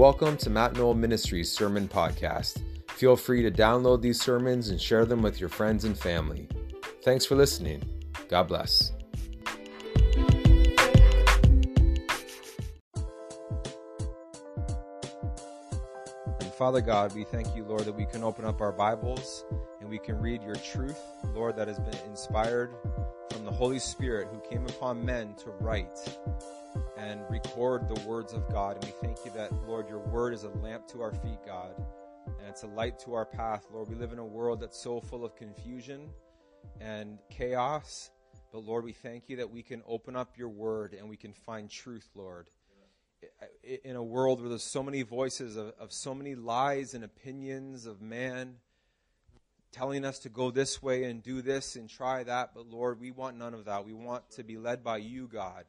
Welcome 0.00 0.38
to 0.38 0.48
Matt 0.48 0.76
Knoll 0.76 0.94
Ministries 0.94 1.52
Sermon 1.52 1.86
Podcast. 1.86 2.62
Feel 2.88 3.16
free 3.16 3.42
to 3.42 3.50
download 3.50 4.00
these 4.00 4.18
sermons 4.18 4.70
and 4.70 4.80
share 4.80 5.04
them 5.04 5.20
with 5.20 5.38
your 5.38 5.50
friends 5.50 5.84
and 5.84 5.94
family. 5.94 6.48
Thanks 7.02 7.26
for 7.26 7.34
listening. 7.34 7.82
God 8.30 8.44
bless. 8.44 8.92
And 16.40 16.50
Father 16.56 16.80
God, 16.80 17.14
we 17.14 17.24
thank 17.24 17.54
you, 17.54 17.64
Lord, 17.64 17.84
that 17.84 17.94
we 17.94 18.06
can 18.06 18.24
open 18.24 18.46
up 18.46 18.62
our 18.62 18.72
Bibles 18.72 19.44
and 19.82 19.90
we 19.90 19.98
can 19.98 20.18
read 20.18 20.42
your 20.42 20.56
truth, 20.56 20.98
Lord, 21.34 21.56
that 21.56 21.68
has 21.68 21.78
been 21.78 22.00
inspired 22.08 22.70
from 23.30 23.44
the 23.44 23.52
Holy 23.52 23.78
Spirit 23.78 24.28
who 24.32 24.40
came 24.48 24.64
upon 24.64 25.04
men 25.04 25.34
to 25.44 25.50
write 25.60 25.98
and 27.00 27.22
record 27.30 27.88
the 27.88 28.00
words 28.06 28.34
of 28.34 28.46
God. 28.50 28.76
And 28.76 28.84
we 28.84 28.90
thank 29.00 29.24
you 29.24 29.30
that, 29.32 29.52
Lord, 29.66 29.88
your 29.88 30.00
word 30.00 30.34
is 30.34 30.44
a 30.44 30.50
lamp 30.50 30.86
to 30.88 31.00
our 31.00 31.12
feet, 31.12 31.38
God, 31.46 31.74
and 32.26 32.46
it's 32.46 32.62
a 32.62 32.66
light 32.66 32.98
to 33.00 33.14
our 33.14 33.24
path. 33.24 33.66
Lord, 33.72 33.88
we 33.88 33.94
live 33.94 34.12
in 34.12 34.18
a 34.18 34.24
world 34.24 34.60
that's 34.60 34.78
so 34.78 35.00
full 35.00 35.24
of 35.24 35.34
confusion 35.34 36.10
and 36.78 37.18
chaos. 37.30 38.10
But 38.52 38.64
Lord, 38.64 38.84
we 38.84 38.92
thank 38.92 39.28
you 39.28 39.36
that 39.36 39.50
we 39.50 39.62
can 39.62 39.82
open 39.86 40.14
up 40.14 40.36
your 40.36 40.50
word 40.50 40.94
and 40.94 41.08
we 41.08 41.16
can 41.16 41.32
find 41.32 41.70
truth, 41.70 42.08
Lord. 42.14 42.50
In 43.82 43.96
a 43.96 44.02
world 44.02 44.40
where 44.40 44.50
there's 44.50 44.62
so 44.62 44.82
many 44.82 45.02
voices 45.02 45.56
of, 45.56 45.72
of 45.78 45.92
so 45.92 46.14
many 46.14 46.34
lies 46.34 46.92
and 46.92 47.02
opinions 47.02 47.86
of 47.86 48.02
man 48.02 48.56
telling 49.72 50.04
us 50.04 50.18
to 50.20 50.28
go 50.28 50.50
this 50.50 50.82
way 50.82 51.04
and 51.04 51.22
do 51.22 51.40
this 51.40 51.76
and 51.76 51.88
try 51.88 52.24
that, 52.24 52.50
but 52.54 52.66
Lord, 52.66 53.00
we 53.00 53.10
want 53.10 53.38
none 53.38 53.54
of 53.54 53.66
that. 53.66 53.86
We 53.86 53.92
want 53.92 54.28
to 54.32 54.42
be 54.42 54.58
led 54.58 54.82
by 54.82 54.98
you, 54.98 55.28
God 55.28 55.64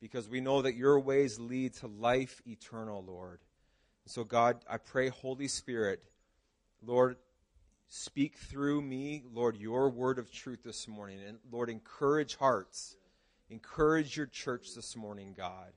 because 0.00 0.28
we 0.28 0.40
know 0.40 0.62
that 0.62 0.74
your 0.74 1.00
ways 1.00 1.38
lead 1.38 1.74
to 1.74 1.86
life 1.86 2.40
eternal, 2.46 3.04
Lord. 3.06 3.40
And 4.04 4.12
so, 4.12 4.24
God, 4.24 4.64
I 4.68 4.78
pray, 4.78 5.08
Holy 5.08 5.48
Spirit, 5.48 6.02
Lord, 6.82 7.16
speak 7.88 8.36
through 8.36 8.82
me, 8.82 9.24
Lord, 9.32 9.56
your 9.56 9.90
word 9.90 10.18
of 10.18 10.30
truth 10.30 10.62
this 10.62 10.86
morning. 10.86 11.18
And 11.26 11.38
Lord, 11.50 11.70
encourage 11.70 12.36
hearts. 12.36 12.96
Encourage 13.50 14.16
your 14.16 14.26
church 14.26 14.74
this 14.74 14.94
morning, 14.94 15.34
God. 15.36 15.72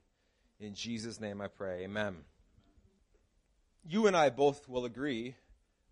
In 0.60 0.74
Jesus' 0.74 1.20
name 1.20 1.40
I 1.40 1.48
pray. 1.48 1.84
Amen. 1.84 2.16
You 3.84 4.06
and 4.06 4.16
I 4.16 4.30
both 4.30 4.68
will 4.68 4.84
agree 4.84 5.34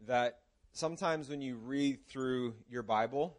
that 0.06 0.39
sometimes 0.72 1.28
when 1.28 1.41
you 1.42 1.56
read 1.56 2.06
through 2.06 2.55
your 2.69 2.83
Bible, 2.83 3.37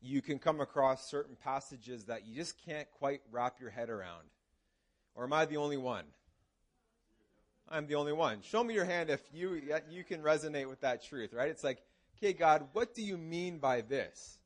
you 0.00 0.22
can 0.22 0.38
come 0.38 0.60
across 0.60 1.10
certain 1.10 1.36
passages 1.36 2.04
that 2.04 2.26
you 2.26 2.34
just 2.34 2.56
can't 2.64 2.90
quite 2.98 3.20
wrap 3.30 3.60
your 3.60 3.70
head 3.70 3.90
around. 3.90 4.28
Or 5.14 5.24
am 5.24 5.32
I 5.32 5.44
the 5.44 5.58
only 5.58 5.76
one? 5.76 6.04
I'm 7.68 7.86
the 7.86 7.94
only 7.94 8.12
one. 8.12 8.42
Show 8.42 8.64
me 8.64 8.74
your 8.74 8.84
hand 8.84 9.10
if 9.10 9.20
you 9.32 9.62
you 9.90 10.02
can 10.02 10.22
resonate 10.22 10.68
with 10.68 10.80
that 10.80 11.04
truth, 11.04 11.32
right? 11.32 11.50
It's 11.50 11.62
like, 11.62 11.78
okay, 12.18 12.32
God, 12.32 12.66
what 12.72 12.94
do 12.94 13.02
you 13.02 13.16
mean 13.16 13.58
by 13.58 13.82
this? 13.82 14.38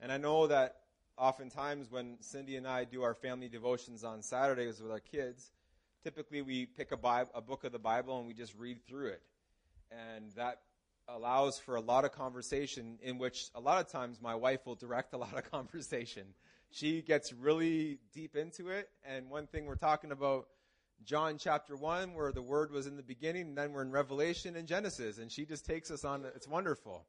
And 0.00 0.10
I 0.10 0.16
know 0.16 0.46
that 0.46 0.76
oftentimes 1.18 1.90
when 1.90 2.16
Cindy 2.20 2.56
and 2.56 2.66
I 2.66 2.84
do 2.84 3.02
our 3.02 3.14
family 3.14 3.48
devotions 3.48 4.04
on 4.04 4.22
Saturdays 4.22 4.80
with 4.80 4.90
our 4.90 5.00
kids, 5.00 5.50
typically 6.02 6.40
we 6.40 6.64
pick 6.64 6.92
a, 6.92 6.96
Bible, 6.96 7.30
a 7.34 7.40
book 7.40 7.64
of 7.64 7.72
the 7.72 7.78
Bible 7.78 8.18
and 8.18 8.26
we 8.26 8.34
just 8.34 8.54
read 8.56 8.86
through 8.86 9.08
it. 9.08 9.22
And 9.90 10.30
that 10.32 10.60
allows 11.08 11.58
for 11.58 11.76
a 11.76 11.80
lot 11.80 12.04
of 12.04 12.12
conversation 12.12 12.98
in 13.02 13.18
which 13.18 13.48
a 13.54 13.60
lot 13.60 13.80
of 13.84 13.90
times 13.90 14.20
my 14.20 14.34
wife 14.34 14.66
will 14.66 14.74
direct 14.74 15.14
a 15.14 15.16
lot 15.18 15.36
of 15.36 15.50
conversation. 15.50 16.24
She 16.70 17.00
gets 17.02 17.32
really 17.32 17.98
deep 18.12 18.36
into 18.36 18.68
it. 18.68 18.88
And 19.04 19.30
one 19.30 19.46
thing 19.46 19.66
we're 19.66 19.76
talking 19.76 20.12
about 20.12 20.48
John 21.04 21.38
chapter 21.38 21.76
1 21.76 22.14
where 22.14 22.32
the 22.32 22.42
word 22.42 22.70
was 22.70 22.86
in 22.86 22.96
the 22.96 23.02
beginning 23.02 23.48
and 23.48 23.58
then 23.58 23.72
we're 23.72 23.82
in 23.82 23.90
Revelation 23.90 24.56
and 24.56 24.68
Genesis 24.68 25.18
and 25.18 25.30
she 25.30 25.46
just 25.46 25.64
takes 25.64 25.90
us 25.90 26.04
on 26.04 26.24
it's 26.34 26.48
wonderful. 26.48 27.06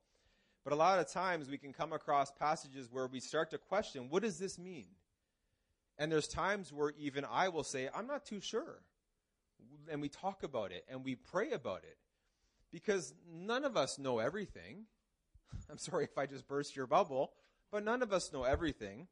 But 0.63 0.73
a 0.73 0.77
lot 0.77 0.99
of 0.99 1.11
times 1.11 1.49
we 1.49 1.57
can 1.57 1.73
come 1.73 1.93
across 1.93 2.31
passages 2.31 2.87
where 2.91 3.07
we 3.07 3.19
start 3.19 3.51
to 3.51 3.57
question 3.57 4.07
what 4.09 4.23
does 4.23 4.39
this 4.39 4.57
mean? 4.57 4.87
And 5.97 6.09
there's 6.11 6.27
times 6.27 6.71
where 6.71 6.93
even 6.97 7.25
I 7.29 7.49
will 7.49 7.63
say 7.63 7.89
I'm 7.93 8.07
not 8.07 8.25
too 8.25 8.39
sure. 8.39 8.79
And 9.91 10.01
we 10.01 10.07
talk 10.07 10.43
about 10.43 10.71
it 10.71 10.85
and 10.87 11.03
we 11.03 11.15
pray 11.15 11.51
about 11.51 11.83
it 11.83 11.97
because 12.71 13.13
none 13.31 13.65
of 13.65 13.77
us 13.77 13.99
know 13.99 14.19
everything. 14.19 14.85
I'm 15.69 15.77
sorry 15.77 16.05
if 16.05 16.17
I 16.17 16.25
just 16.25 16.47
burst 16.47 16.75
your 16.75 16.87
bubble, 16.87 17.31
but 17.71 17.83
none 17.83 18.01
of 18.01 18.13
us 18.13 18.31
know 18.31 18.43
everything. 18.43 19.07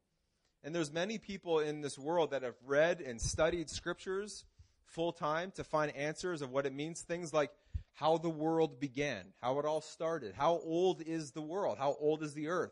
And 0.64 0.74
there's 0.74 0.92
many 0.92 1.18
people 1.18 1.60
in 1.60 1.82
this 1.82 1.98
world 1.98 2.32
that 2.32 2.44
have 2.44 2.56
read 2.66 3.02
and 3.02 3.22
studied 3.22 3.70
scriptures 3.70 4.46
full 4.86 5.12
time 5.12 5.52
to 5.52 5.64
find 5.64 5.96
answers 5.96 6.42
of 6.42 6.52
what 6.52 6.66
it 6.66 6.74
means. 6.74 7.02
Things 7.02 7.34
like 7.34 7.52
how 7.94 8.18
the 8.18 8.30
world 8.30 8.80
began, 8.80 9.26
how 9.42 9.60
it 9.60 9.66
all 9.66 9.82
started, 9.82 10.34
how 10.36 10.60
old 10.64 11.02
is 11.02 11.32
the 11.32 11.42
world, 11.42 11.78
how 11.78 11.96
old 12.00 12.24
is 12.24 12.34
the 12.34 12.48
earth. 12.48 12.72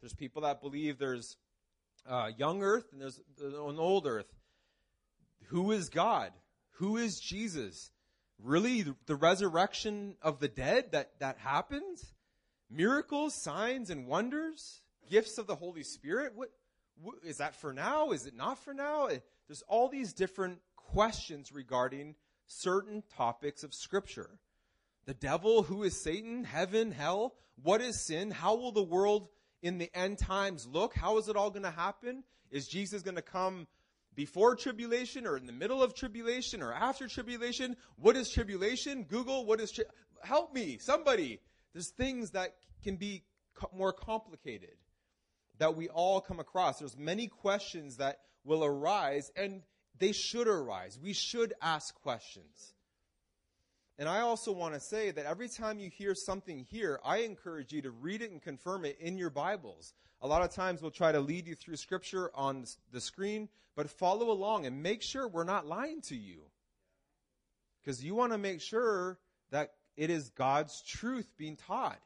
There's 0.00 0.14
people 0.14 0.42
that 0.42 0.60
believe 0.60 0.98
there's 0.98 1.36
uh, 2.06 2.30
young 2.36 2.62
earth 2.62 2.86
and 2.92 3.00
there's 3.00 3.20
an 3.38 3.78
old 3.78 4.06
earth. 4.06 4.32
Who 5.46 5.72
is 5.72 5.88
God? 5.88 6.32
Who 6.76 6.96
is 6.96 7.20
Jesus? 7.20 7.90
Really, 8.42 8.84
the 9.06 9.14
resurrection 9.14 10.16
of 10.20 10.40
the 10.40 10.48
dead 10.48 10.92
that, 10.92 11.12
that 11.20 11.38
happened? 11.38 11.98
Miracles, 12.68 13.34
signs, 13.34 13.88
and 13.88 14.06
wonders? 14.06 14.80
Gifts 15.08 15.38
of 15.38 15.46
the 15.46 15.54
Holy 15.54 15.84
Spirit? 15.84 16.32
What, 16.34 16.50
what 17.00 17.16
is 17.24 17.36
that 17.38 17.54
for 17.54 17.72
now? 17.72 18.10
Is 18.10 18.26
it 18.26 18.34
not 18.34 18.58
for 18.58 18.74
now? 18.74 19.06
Eh, 19.06 19.18
there's 19.46 19.62
all 19.68 19.88
these 19.88 20.12
different 20.12 20.58
questions 20.76 21.52
regarding 21.52 22.16
certain 22.46 23.04
topics 23.16 23.62
of 23.62 23.74
Scripture. 23.74 24.38
The 25.06 25.14
devil, 25.14 25.62
who 25.62 25.84
is 25.84 26.02
Satan, 26.02 26.44
heaven, 26.44 26.90
hell, 26.90 27.34
what 27.62 27.80
is 27.80 28.06
sin? 28.06 28.30
How 28.30 28.56
will 28.56 28.72
the 28.72 28.82
world 28.82 29.28
in 29.62 29.78
the 29.78 29.90
end 29.94 30.18
times 30.18 30.66
look? 30.66 30.94
How 30.94 31.18
is 31.18 31.28
it 31.28 31.36
all 31.36 31.50
going 31.50 31.62
to 31.62 31.70
happen? 31.70 32.24
Is 32.50 32.66
Jesus 32.66 33.02
going 33.02 33.16
to 33.16 33.22
come 33.22 33.66
before 34.14 34.56
tribulation 34.56 35.26
or 35.26 35.36
in 35.36 35.46
the 35.46 35.52
middle 35.52 35.82
of 35.82 35.94
tribulation 35.94 36.62
or 36.62 36.72
after 36.72 37.08
tribulation? 37.08 37.76
What 37.96 38.16
is 38.16 38.30
tribulation? 38.30 39.04
Google, 39.04 39.44
what 39.44 39.60
is, 39.60 39.72
tri- 39.72 39.84
help 40.22 40.54
me, 40.54 40.78
somebody. 40.78 41.40
There's 41.72 41.90
things 41.90 42.30
that 42.30 42.54
can 42.82 42.96
be 42.96 43.24
co- 43.54 43.70
more 43.74 43.92
complicated 43.92 44.76
that 45.58 45.76
we 45.76 45.88
all 45.88 46.20
come 46.20 46.40
across. 46.40 46.78
There's 46.78 46.96
many 46.96 47.28
questions 47.28 47.96
that 47.98 48.20
will 48.44 48.64
arise 48.64 49.30
and 49.36 49.62
they 49.98 50.12
should 50.12 50.48
arise. 50.48 50.98
We 51.00 51.12
should 51.12 51.54
ask 51.62 51.94
questions. 52.02 52.74
And 53.98 54.08
I 54.08 54.20
also 54.20 54.52
want 54.52 54.74
to 54.74 54.80
say 54.80 55.10
that 55.10 55.26
every 55.26 55.48
time 55.48 55.78
you 55.78 55.90
hear 55.90 56.14
something 56.14 56.66
here, 56.70 56.98
I 57.04 57.18
encourage 57.18 57.72
you 57.72 57.82
to 57.82 57.90
read 57.90 58.22
it 58.22 58.30
and 58.30 58.40
confirm 58.40 58.84
it 58.84 58.98
in 58.98 59.18
your 59.18 59.30
Bibles. 59.30 59.92
A 60.22 60.26
lot 60.26 60.42
of 60.42 60.50
times 60.50 60.80
we'll 60.80 60.90
try 60.90 61.12
to 61.12 61.20
lead 61.20 61.46
you 61.46 61.54
through 61.54 61.76
scripture 61.76 62.30
on 62.34 62.64
the 62.90 63.00
screen, 63.00 63.48
but 63.76 63.90
follow 63.90 64.30
along 64.30 64.66
and 64.66 64.82
make 64.82 65.02
sure 65.02 65.28
we're 65.28 65.44
not 65.44 65.66
lying 65.66 66.00
to 66.02 66.16
you. 66.16 66.40
Because 67.82 68.02
you 68.02 68.14
want 68.14 68.32
to 68.32 68.38
make 68.38 68.60
sure 68.60 69.18
that 69.50 69.72
it 69.96 70.08
is 70.08 70.30
God's 70.30 70.80
truth 70.82 71.28
being 71.36 71.56
taught. 71.56 72.00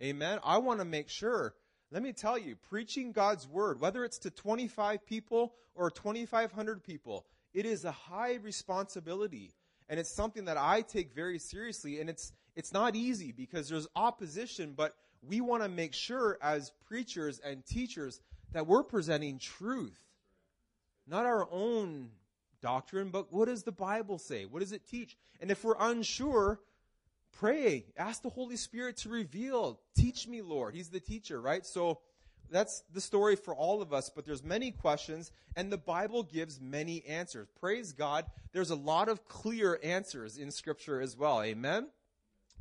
Amen. 0.00 0.38
I 0.44 0.58
want 0.58 0.78
to 0.78 0.84
make 0.84 1.08
sure. 1.08 1.54
Let 1.90 2.02
me 2.02 2.12
tell 2.12 2.38
you, 2.38 2.56
preaching 2.56 3.12
God's 3.12 3.48
word, 3.48 3.80
whether 3.80 4.04
it's 4.04 4.18
to 4.20 4.30
25 4.30 5.04
people 5.04 5.54
or 5.74 5.90
2,500 5.90 6.82
people, 6.84 7.26
it 7.52 7.66
is 7.66 7.84
a 7.84 7.92
high 7.92 8.34
responsibility 8.34 9.52
and 9.92 10.00
it's 10.00 10.10
something 10.10 10.46
that 10.46 10.56
I 10.56 10.80
take 10.80 11.14
very 11.14 11.38
seriously. 11.38 12.00
And 12.00 12.08
it's 12.08 12.32
it's 12.56 12.72
not 12.72 12.96
easy 12.96 13.30
because 13.30 13.68
there's 13.68 13.86
opposition, 13.94 14.72
but 14.74 14.96
we 15.22 15.42
want 15.42 15.62
to 15.62 15.68
make 15.68 15.92
sure 15.92 16.38
as 16.40 16.72
preachers 16.86 17.38
and 17.44 17.62
teachers 17.66 18.18
that 18.52 18.66
we're 18.66 18.84
presenting 18.84 19.38
truth, 19.38 20.00
not 21.06 21.26
our 21.26 21.46
own 21.50 22.08
doctrine, 22.62 23.10
but 23.10 23.34
what 23.34 23.48
does 23.48 23.64
the 23.64 23.72
Bible 23.72 24.16
say? 24.16 24.46
What 24.46 24.60
does 24.60 24.72
it 24.72 24.88
teach? 24.88 25.14
And 25.42 25.50
if 25.50 25.62
we're 25.62 25.76
unsure, 25.78 26.58
pray, 27.32 27.84
ask 27.98 28.22
the 28.22 28.30
Holy 28.30 28.56
Spirit 28.56 28.96
to 28.98 29.10
reveal. 29.10 29.78
Teach 29.94 30.26
me, 30.26 30.40
Lord. 30.40 30.74
He's 30.74 30.88
the 30.88 31.00
teacher, 31.00 31.38
right? 31.38 31.66
So 31.66 31.98
that's 32.52 32.82
the 32.92 33.00
story 33.00 33.36
for 33.36 33.54
all 33.54 33.82
of 33.82 33.92
us, 33.92 34.10
but 34.14 34.24
there's 34.24 34.44
many 34.44 34.70
questions 34.70 35.32
and 35.56 35.72
the 35.72 35.78
Bible 35.78 36.22
gives 36.22 36.60
many 36.60 37.04
answers. 37.06 37.48
Praise 37.58 37.92
God. 37.92 38.26
There's 38.52 38.70
a 38.70 38.76
lot 38.76 39.08
of 39.08 39.26
clear 39.26 39.78
answers 39.82 40.38
in 40.38 40.50
scripture 40.50 41.00
as 41.00 41.16
well. 41.16 41.42
Amen. 41.42 41.88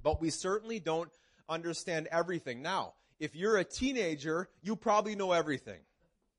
But 0.03 0.21
we 0.21 0.29
certainly 0.29 0.79
don't 0.79 1.11
understand 1.47 2.07
everything. 2.11 2.61
Now, 2.61 2.93
if 3.19 3.35
you're 3.35 3.57
a 3.57 3.63
teenager, 3.63 4.49
you 4.61 4.75
probably 4.75 5.15
know 5.15 5.31
everything. 5.31 5.79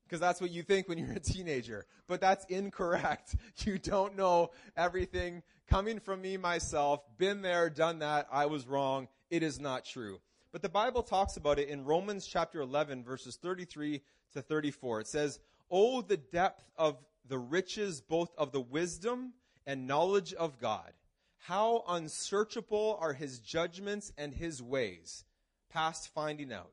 Because 0.05 0.19
that's 0.19 0.41
what 0.41 0.51
you 0.51 0.63
think 0.63 0.89
when 0.89 0.97
you're 0.97 1.13
a 1.13 1.19
teenager. 1.19 1.85
But 2.07 2.21
that's 2.21 2.45
incorrect. 2.45 3.35
You 3.65 3.77
don't 3.77 4.17
know 4.17 4.51
everything. 4.75 5.43
Coming 5.67 5.99
from 5.99 6.21
me 6.21 6.37
myself, 6.37 7.01
been 7.17 7.41
there, 7.41 7.69
done 7.69 7.99
that, 7.99 8.27
I 8.31 8.47
was 8.47 8.67
wrong. 8.67 9.07
It 9.29 9.41
is 9.43 9.59
not 9.59 9.85
true. 9.85 10.19
But 10.53 10.61
the 10.61 10.69
Bible 10.69 11.01
talks 11.01 11.35
about 11.35 11.57
it 11.57 11.67
in 11.67 11.83
Romans 11.83 12.27
chapter 12.27 12.61
11, 12.61 13.03
verses 13.03 13.37
33 13.37 14.01
to 14.33 14.41
34. 14.43 15.01
It 15.01 15.07
says, 15.07 15.39
Oh, 15.71 16.03
the 16.03 16.17
depth 16.17 16.63
of 16.77 16.97
the 17.27 17.39
riches 17.39 18.01
both 18.01 18.31
of 18.37 18.51
the 18.51 18.61
wisdom 18.61 19.33
and 19.65 19.87
knowledge 19.87 20.31
of 20.35 20.59
God. 20.59 20.93
How 21.39 21.83
unsearchable 21.89 22.99
are 23.01 23.13
his 23.13 23.39
judgments 23.39 24.13
and 24.15 24.31
his 24.31 24.61
ways, 24.61 25.25
past 25.71 26.13
finding 26.13 26.53
out. 26.53 26.71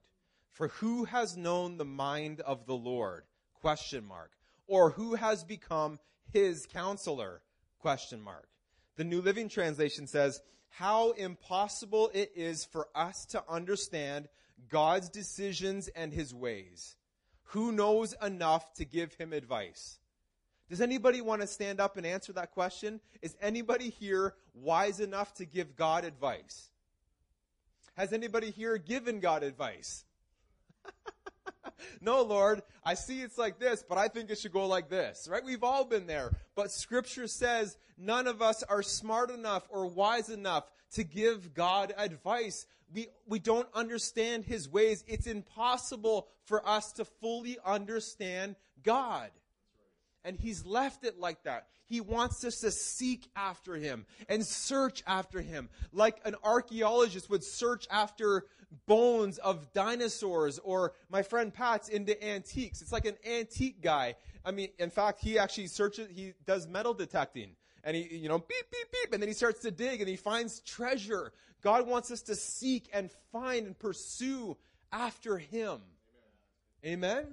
For 0.53 0.69
who 0.69 1.05
has 1.05 1.39
known 1.39 1.79
the 1.79 1.87
mind 1.87 2.43
of 2.43 2.67
the 2.67 2.77
Lord? 2.77 3.25
Question 3.63 4.05
mark. 4.05 4.33
Or 4.67 4.91
who 4.91 5.15
has 5.15 5.43
become 5.43 5.99
his 6.35 6.67
counselor? 6.67 7.41
Question 7.79 8.21
mark. 8.21 8.47
The 8.97 9.05
New 9.05 9.23
Living 9.23 9.49
Translation 9.49 10.07
says, 10.07 10.43
how 10.71 11.11
impossible 11.13 12.11
it 12.15 12.33
is 12.35 12.65
for 12.65 12.89
us 12.95 13.27
to 13.27 13.43
understand 13.49 14.29
God's 14.69 15.09
decisions 15.09 15.89
and 15.89 16.13
his 16.13 16.35
ways. 16.35 16.97
Who 17.45 17.73
knows 17.73 18.15
enough 18.23 18.73
to 18.75 18.85
give 18.85 19.15
him 19.15 19.33
advice? 19.33 19.99
Does 20.69 20.81
anybody 20.81 21.21
want 21.21 21.41
to 21.41 21.49
stand 21.49 21.81
up 21.81 21.97
and 21.97 22.07
answer 22.07 22.33
that 22.35 22.53
question? 22.53 23.01
Is 23.23 23.37
anybody 23.41 23.91
here 23.91 24.35
wise 24.55 25.01
enough 25.01 25.35
to 25.35 25.45
give 25.45 25.75
God 25.75 26.05
advice? 26.05 26.71
Has 27.97 28.13
anybody 28.13 28.51
here 28.51 28.79
given 28.79 29.19
God 29.19 29.43
advice? 29.43 30.05
No, 32.01 32.23
Lord, 32.23 32.63
I 32.85 32.95
see 32.95 33.23
it's 33.23 33.39
like 33.39 33.59
this, 33.59 33.85
but 33.87 33.99
I 33.99 34.09
think 34.09 34.31
it 34.31 34.39
should 34.39 34.53
go 34.53 34.67
like 34.67 34.89
this, 34.89 35.29
right? 35.31 35.45
We've 35.45 35.65
all 35.65 35.85
been 35.85 36.07
there. 36.07 36.33
But 36.55 36.71
scripture 36.71 37.27
says 37.27 37.77
none 37.99 38.27
of 38.27 38.43
us 38.43 38.63
are 38.65 38.83
smart 38.83 39.31
enough 39.31 39.67
or 39.71 39.87
wise 39.87 40.31
enough 40.31 40.65
to 40.93 41.05
give 41.05 41.55
God 41.55 41.95
advice. 41.97 42.67
We, 42.93 43.09
we 43.27 43.39
don't 43.39 43.69
understand 43.75 44.45
his 44.45 44.69
ways. 44.69 45.05
It's 45.07 45.27
impossible 45.27 46.29
for 46.45 46.67
us 46.69 46.93
to 46.93 47.05
fully 47.05 47.59
understand 47.65 48.57
God. 48.83 49.31
And 50.25 50.39
he's 50.39 50.65
left 50.67 51.05
it 51.05 51.19
like 51.19 51.45
that. 51.45 51.67
He 51.87 52.01
wants 52.01 52.45
us 52.45 52.61
to 52.61 52.71
seek 52.71 53.29
after 53.35 53.75
him 53.75 54.07
and 54.29 54.45
search 54.45 55.03
after 55.07 55.41
him, 55.41 55.69
like 55.93 56.19
an 56.25 56.37
archaeologist 56.45 57.31
would 57.31 57.43
search 57.43 57.87
after 57.91 58.45
bones 58.87 59.39
of 59.39 59.73
dinosaurs, 59.73 60.61
or 60.61 60.93
my 61.09 61.23
friend 61.23 61.53
Pat's 61.53 61.89
into 61.89 62.23
antiques. 62.25 62.83
It's 62.83 62.93
like 62.93 63.07
an 63.07 63.17
antique 63.27 63.83
guy. 63.83 64.15
I 64.45 64.53
mean, 64.53 64.69
in 64.79 64.91
fact, 64.91 65.21
he 65.21 65.39
actually 65.39 65.67
searches, 65.67 66.09
he 66.15 66.35
does 66.47 66.69
metal 66.69 66.95
detecting. 66.95 67.57
And 67.83 67.97
he, 67.97 68.17
you 68.17 68.29
know, 68.29 68.39
beep, 68.39 68.71
beep, 68.71 68.93
beep, 68.93 69.13
and 69.13 69.23
then 69.23 69.29
he 69.29 69.35
starts 69.35 69.61
to 69.61 69.71
dig 69.71 70.01
and 70.01 70.09
he 70.09 70.17
finds 70.17 70.61
treasure. 70.61 71.33
God 71.63 71.87
wants 71.87 72.11
us 72.11 72.23
to 72.23 72.37
seek 72.37 72.89
and 72.93 73.11
find 73.33 73.67
and 73.67 73.79
pursue 73.79 74.57
after 74.93 75.39
him. 75.39 75.81
Amen? 76.85 76.93
Amen? 76.93 77.27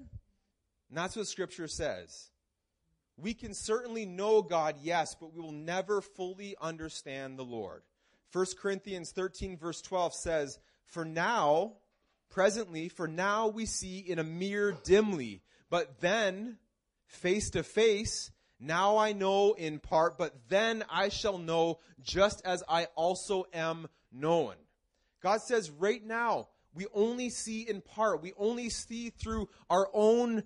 And 0.90 0.98
that's 0.98 1.16
what 1.16 1.28
scripture 1.28 1.68
says. 1.68 2.30
We 3.18 3.34
can 3.34 3.54
certainly 3.54 4.06
know 4.06 4.42
God, 4.42 4.76
yes, 4.82 5.16
but 5.20 5.34
we 5.34 5.42
will 5.42 5.52
never 5.52 6.02
fully 6.02 6.56
understand 6.62 7.38
the 7.38 7.44
Lord. 7.44 7.82
1 8.32 8.46
Corinthians 8.60 9.12
13 9.12 9.58
verse 9.58 9.82
12 9.82 10.14
says, 10.14 10.60
For 10.86 11.04
now, 11.04 11.74
presently, 12.30 12.90
for 12.90 13.08
now 13.08 13.48
we 13.48 13.66
see 13.66 14.00
in 14.00 14.20
a 14.20 14.24
mirror 14.24 14.78
dimly, 14.84 15.42
but 15.70 16.00
then, 16.00 16.58
face 17.08 17.50
to 17.52 17.64
face, 17.64 18.32
now 18.60 18.98
I 18.98 19.14
know 19.14 19.54
in 19.54 19.80
part, 19.80 20.18
but 20.18 20.36
then 20.50 20.84
I 20.90 21.10
shall 21.10 21.38
know 21.38 21.80
just 22.02 22.42
as 22.46 22.64
I 22.68 22.86
also 22.96 23.46
am 23.54 23.88
known. 24.12 24.56
God 25.22 25.42
says 25.42 25.70
right 25.72 26.04
now, 26.04 26.50
we 26.74 26.86
only 26.94 27.30
see 27.30 27.68
in 27.68 27.82
part. 27.82 28.22
We 28.22 28.34
only 28.38 28.70
see 28.70 29.10
through 29.10 29.50
our 29.70 29.90
own 29.94 30.44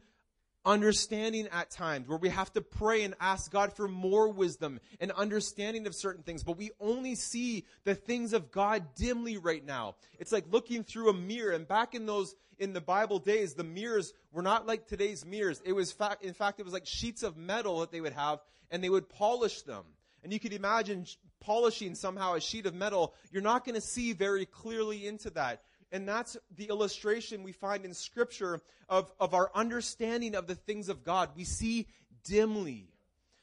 understanding 0.66 1.48
at 1.52 1.72
times 1.72 2.08
where 2.08 2.18
we 2.18 2.30
have 2.30 2.52
to 2.54 2.62
pray 2.62 3.04
and 3.04 3.16
ask 3.20 3.52
God 3.52 3.74
for 3.74 3.88
more 3.88 4.30
wisdom 4.30 4.80
and 5.00 5.12
understanding 5.12 5.88
of 5.88 5.96
certain 5.96 6.24
things, 6.24 6.44
but 6.44 6.58
we 6.58 6.72
only 6.80 7.16
see 7.16 7.66
the 7.84 7.96
things 7.96 8.34
of 8.34 8.52
God 8.52 8.96
dimly 8.96 9.38
right 9.38 9.66
now. 9.66 9.96
It's 10.20 10.32
like 10.32 10.46
looking 10.52 10.84
through 10.84 11.10
a 11.10 11.14
mirror 11.14 11.52
and 11.52 11.68
back 11.68 11.96
in 11.96 12.06
those 12.06 12.36
in 12.60 12.74
the 12.74 12.82
Bible 12.82 13.18
days, 13.18 13.56
the 13.56 13.64
mirrors 13.64 14.14
were 14.32 14.44
not 14.44 14.68
like 14.68 14.86
today's 14.86 15.26
mirrors. 15.26 15.60
It 15.66 15.74
was 15.74 15.92
fact 15.92 16.24
in 16.24 16.34
fact 16.34 16.60
it 16.60 16.64
was 16.64 16.74
like 16.74 16.86
sheets 16.86 17.24
of 17.24 17.36
metal 17.36 17.80
that 17.80 17.92
they 17.92 18.02
would 18.02 18.14
have 18.14 18.40
and 18.70 18.84
they 18.84 18.90
would 18.90 19.10
polish 19.10 19.64
them. 19.64 19.84
And 20.24 20.32
you 20.32 20.40
could 20.40 20.54
imagine 20.54 21.08
polishing 21.40 21.96
somehow 21.96 22.36
a 22.36 22.42
sheet 22.42 22.68
of 22.68 22.76
metal. 22.76 23.16
You're 23.32 23.42
not 23.42 23.66
going 23.66 23.76
to 23.76 23.82
see 23.82 24.14
very 24.14 24.46
clearly 24.46 25.08
into 25.08 25.32
that. 25.32 25.64
And 25.92 26.08
that's 26.08 26.38
the 26.56 26.66
illustration 26.66 27.44
we 27.44 27.52
find 27.52 27.84
in 27.84 27.94
Scripture 27.94 28.62
of, 28.88 29.12
of 29.20 29.34
our 29.34 29.52
understanding 29.54 30.36
of 30.36 30.48
the 30.48 30.56
things 30.56 30.88
of 30.90 31.04
God. 31.04 31.32
We 31.36 31.44
see 31.44 31.88
dimly. 32.24 32.88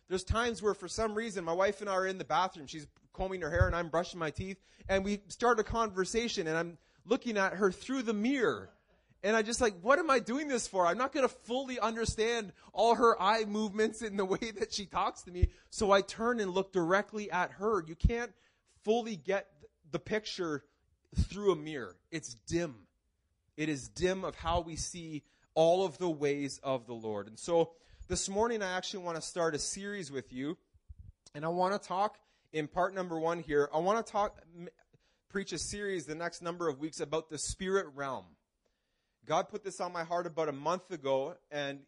There's 0.08 0.24
times 0.24 0.62
where, 0.62 0.74
for 0.74 0.88
some 0.88 1.14
reason, 1.14 1.44
my 1.44 1.52
wife 1.52 1.80
and 1.80 1.90
I 1.90 1.94
are 1.94 2.06
in 2.06 2.16
the 2.16 2.24
bathroom. 2.24 2.66
She's 2.66 2.86
combing 3.12 3.42
her 3.42 3.50
hair 3.50 3.66
and 3.66 3.76
I'm 3.76 3.88
brushing 3.88 4.18
my 4.18 4.30
teeth. 4.30 4.58
And 4.88 5.04
we 5.04 5.20
start 5.28 5.60
a 5.60 5.64
conversation 5.64 6.46
and 6.46 6.56
I'm 6.56 6.78
looking 7.04 7.36
at 7.36 7.54
her 7.54 7.70
through 7.70 8.02
the 8.02 8.14
mirror. 8.14 8.70
And 9.22 9.36
I 9.36 9.42
just 9.42 9.60
like, 9.60 9.74
what 9.82 9.98
am 9.98 10.10
I 10.10 10.20
doing 10.20 10.48
this 10.48 10.68
for? 10.68 10.86
I'm 10.86 10.96
not 10.96 11.12
going 11.12 11.28
to 11.28 11.34
fully 11.34 11.80
understand 11.80 12.52
all 12.72 12.94
her 12.94 13.20
eye 13.20 13.44
movements 13.44 14.00
in 14.00 14.16
the 14.16 14.24
way 14.24 14.38
that 14.58 14.72
she 14.72 14.86
talks 14.86 15.22
to 15.22 15.30
me. 15.30 15.48
So 15.70 15.90
I 15.90 16.00
turn 16.00 16.40
and 16.40 16.52
look 16.52 16.72
directly 16.72 17.30
at 17.30 17.50
her. 17.52 17.84
You 17.86 17.96
can't 17.96 18.32
fully 18.84 19.16
get 19.16 19.48
the 19.90 19.98
picture 19.98 20.62
through 21.16 21.52
a 21.52 21.56
mirror. 21.56 21.96
It's 22.10 22.34
dim. 22.46 22.74
It 23.56 23.68
is 23.68 23.88
dim 23.88 24.24
of 24.24 24.36
how 24.36 24.60
we 24.60 24.76
see 24.76 25.24
all 25.54 25.84
of 25.84 25.98
the 25.98 26.10
ways 26.10 26.60
of 26.62 26.86
the 26.86 26.94
Lord. 26.94 27.26
And 27.26 27.38
so 27.38 27.72
this 28.08 28.28
morning, 28.28 28.62
I 28.62 28.76
actually 28.76 29.04
want 29.04 29.16
to 29.16 29.22
start 29.22 29.54
a 29.54 29.58
series 29.58 30.10
with 30.10 30.32
you. 30.32 30.56
And 31.34 31.44
I 31.44 31.48
want 31.48 31.80
to 31.80 31.88
talk 31.88 32.18
in 32.52 32.68
part 32.68 32.94
number 32.94 33.18
one 33.18 33.40
here. 33.40 33.68
I 33.74 33.78
want 33.78 34.04
to 34.04 34.12
talk, 34.12 34.38
preach 35.28 35.52
a 35.52 35.58
series 35.58 36.06
the 36.06 36.14
next 36.14 36.40
number 36.40 36.68
of 36.68 36.78
weeks 36.78 37.00
about 37.00 37.28
the 37.28 37.38
spirit 37.38 37.86
realm. 37.94 38.24
God 39.26 39.48
put 39.50 39.62
this 39.62 39.80
on 39.80 39.92
my 39.92 40.04
heart 40.04 40.26
about 40.26 40.48
a 40.48 40.52
month 40.52 40.90
ago, 40.90 41.34
and 41.50 41.80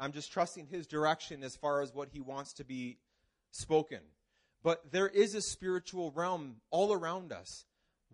I'm 0.00 0.12
just 0.12 0.32
trusting 0.32 0.66
His 0.66 0.86
direction 0.86 1.44
as 1.44 1.54
far 1.54 1.82
as 1.82 1.94
what 1.94 2.08
He 2.12 2.20
wants 2.20 2.52
to 2.54 2.64
be 2.64 2.98
spoken. 3.52 4.00
But 4.62 4.90
there 4.90 5.08
is 5.08 5.34
a 5.34 5.40
spiritual 5.40 6.10
realm 6.10 6.56
all 6.70 6.92
around 6.92 7.32
us. 7.32 7.64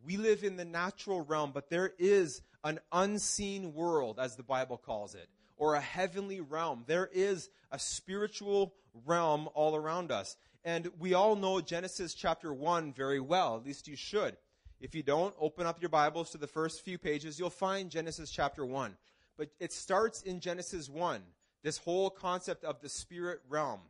We 0.05 0.17
live 0.17 0.45
in 0.45 0.57
the 0.57 0.65
natural 0.65 1.23
realm, 1.23 1.53
but 1.53 1.71
there 1.71 1.93
is 1.99 2.43
an 2.65 2.81
unseen 2.93 3.75
world, 3.75 4.19
as 4.19 4.37
the 4.37 4.43
Bible 4.43 4.77
calls 4.77 5.15
it, 5.15 5.29
or 5.57 5.75
a 5.75 5.81
heavenly 5.81 6.41
realm. 6.41 6.85
There 6.87 7.09
is 7.13 7.49
a 7.71 7.79
spiritual 7.79 8.75
realm 9.05 9.49
all 9.55 9.77
around 9.77 10.11
us. 10.13 10.37
And 10.65 10.91
we 10.99 11.15
all 11.15 11.37
know 11.37 11.61
Genesis 11.61 12.15
chapter 12.15 12.53
1 12.53 12.93
very 12.93 13.21
well. 13.21 13.57
At 13.57 13.65
least 13.65 13.89
you 13.89 13.97
should. 13.97 14.37
If 14.81 14.95
you 14.95 15.03
don't, 15.03 15.35
open 15.41 15.67
up 15.67 15.81
your 15.81 15.89
Bibles 15.89 16.31
to 16.31 16.39
the 16.39 16.47
first 16.47 16.85
few 16.85 16.99
pages. 16.99 17.39
You'll 17.39 17.51
find 17.51 17.91
Genesis 17.91 18.31
chapter 18.31 18.67
1. 18.67 18.97
But 19.39 19.51
it 19.61 19.73
starts 19.73 20.23
in 20.23 20.41
Genesis 20.41 20.89
1, 20.89 21.23
this 21.63 21.79
whole 21.79 22.11
concept 22.11 22.65
of 22.65 22.81
the 22.81 22.89
spirit 22.89 23.41
realm. 23.49 23.81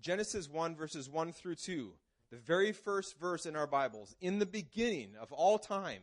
Genesis 0.00 0.48
1, 0.48 0.76
verses 0.76 1.08
1 1.08 1.32
through 1.32 1.54
2 1.56 1.92
the 2.30 2.38
very 2.38 2.72
first 2.72 3.18
verse 3.18 3.46
in 3.46 3.56
our 3.56 3.66
Bibles, 3.66 4.16
in 4.20 4.38
the 4.38 4.46
beginning 4.46 5.10
of 5.20 5.32
all 5.32 5.58
time, 5.58 6.02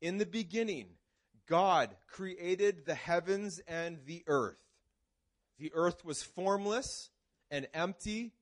in 0.00 0.18
the 0.18 0.26
beginning, 0.26 0.86
God 1.46 1.96
created 2.08 2.84
the 2.84 2.94
heavens 2.94 3.60
and 3.66 3.98
the 4.06 4.22
earth. 4.26 4.58
The 5.58 5.72
earth 5.74 6.04
was 6.04 6.22
formless 6.22 7.10
and 7.50 7.66
empty, 7.72 8.32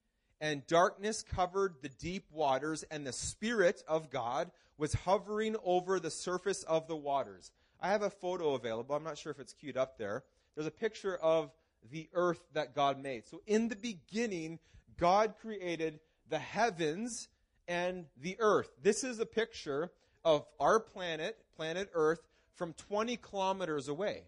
and 0.41 0.67
darkness 0.67 1.23
covered 1.23 1.77
the 1.83 1.89
deep 1.89 2.25
waters, 2.33 2.85
and 2.91 3.07
the 3.07 3.13
Spirit 3.13 3.83
of 3.87 4.11
God 4.11 4.51
was 4.77 4.95
hovering 4.95 5.57
over 5.65 6.01
the 6.01 6.11
surface 6.11 6.63
of 6.65 6.89
the 6.89 6.97
waters. 6.97 7.53
I 7.81 7.91
have 7.91 8.03
a 8.03 8.11
photo 8.11 8.55
available. 8.55 8.95
I'm 8.95 9.05
not 9.05 9.19
sure 9.19 9.33
if 9.33 9.39
it's 9.39 9.53
queued 9.53 9.77
up 9.77 9.99
there. 9.99 10.25
There's 10.55 10.67
a 10.67 10.73
picture 10.73 11.17
of 11.17 11.51
the 11.91 12.09
earth 12.15 12.41
that 12.55 12.75
God 12.75 13.01
made. 13.03 13.27
So 13.27 13.43
in 13.47 13.69
the 13.69 13.77
beginning, 13.77 14.59
God 14.99 15.35
created 15.41 16.01
the 16.29 16.39
heavens 16.39 17.29
and 17.69 18.07
the 18.21 18.37
earth. 18.39 18.71
This 18.83 19.05
is 19.05 19.19
a 19.19 19.27
picture 19.27 19.91
of 20.25 20.47
our 20.61 20.81
planet, 20.81 21.39
planet 21.57 21.91
Earth, 21.95 22.21
from 22.55 22.73
20 22.75 23.17
kilometers 23.17 23.89
away. 23.89 24.25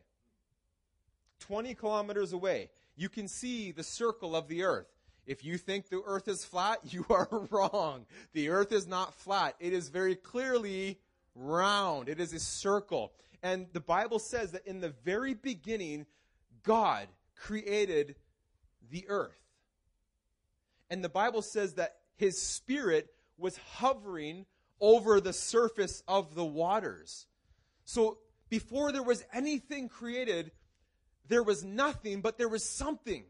20 1.40 1.74
kilometers 1.74 2.32
away. 2.32 2.70
You 2.96 3.08
can 3.08 3.28
see 3.28 3.70
the 3.70 3.82
circle 3.82 4.34
of 4.34 4.48
the 4.48 4.64
earth. 4.64 4.86
If 5.26 5.44
you 5.44 5.58
think 5.58 5.88
the 5.88 6.02
earth 6.04 6.28
is 6.28 6.44
flat, 6.44 6.80
you 6.84 7.04
are 7.10 7.28
wrong. 7.50 8.06
The 8.32 8.50
earth 8.50 8.72
is 8.72 8.86
not 8.86 9.14
flat. 9.14 9.56
It 9.60 9.72
is 9.72 9.88
very 9.88 10.14
clearly 10.14 10.98
round. 11.34 12.08
It 12.08 12.20
is 12.20 12.32
a 12.32 12.38
circle. 12.38 13.12
And 13.42 13.66
the 13.72 13.80
Bible 13.80 14.18
says 14.18 14.52
that 14.52 14.66
in 14.66 14.80
the 14.80 14.94
very 15.04 15.34
beginning, 15.34 16.06
God 16.62 17.08
created 17.36 18.14
the 18.90 19.04
earth. 19.08 19.43
And 20.90 21.02
the 21.02 21.08
Bible 21.08 21.42
says 21.42 21.74
that 21.74 21.96
his 22.16 22.40
spirit 22.40 23.08
was 23.36 23.56
hovering 23.56 24.46
over 24.80 25.20
the 25.20 25.32
surface 25.32 26.02
of 26.06 26.34
the 26.34 26.44
waters. 26.44 27.26
So 27.84 28.18
before 28.48 28.92
there 28.92 29.02
was 29.02 29.24
anything 29.32 29.88
created, 29.88 30.52
there 31.28 31.42
was 31.42 31.64
nothing, 31.64 32.20
but 32.20 32.38
there 32.38 32.48
was 32.48 32.64
something. 32.64 33.24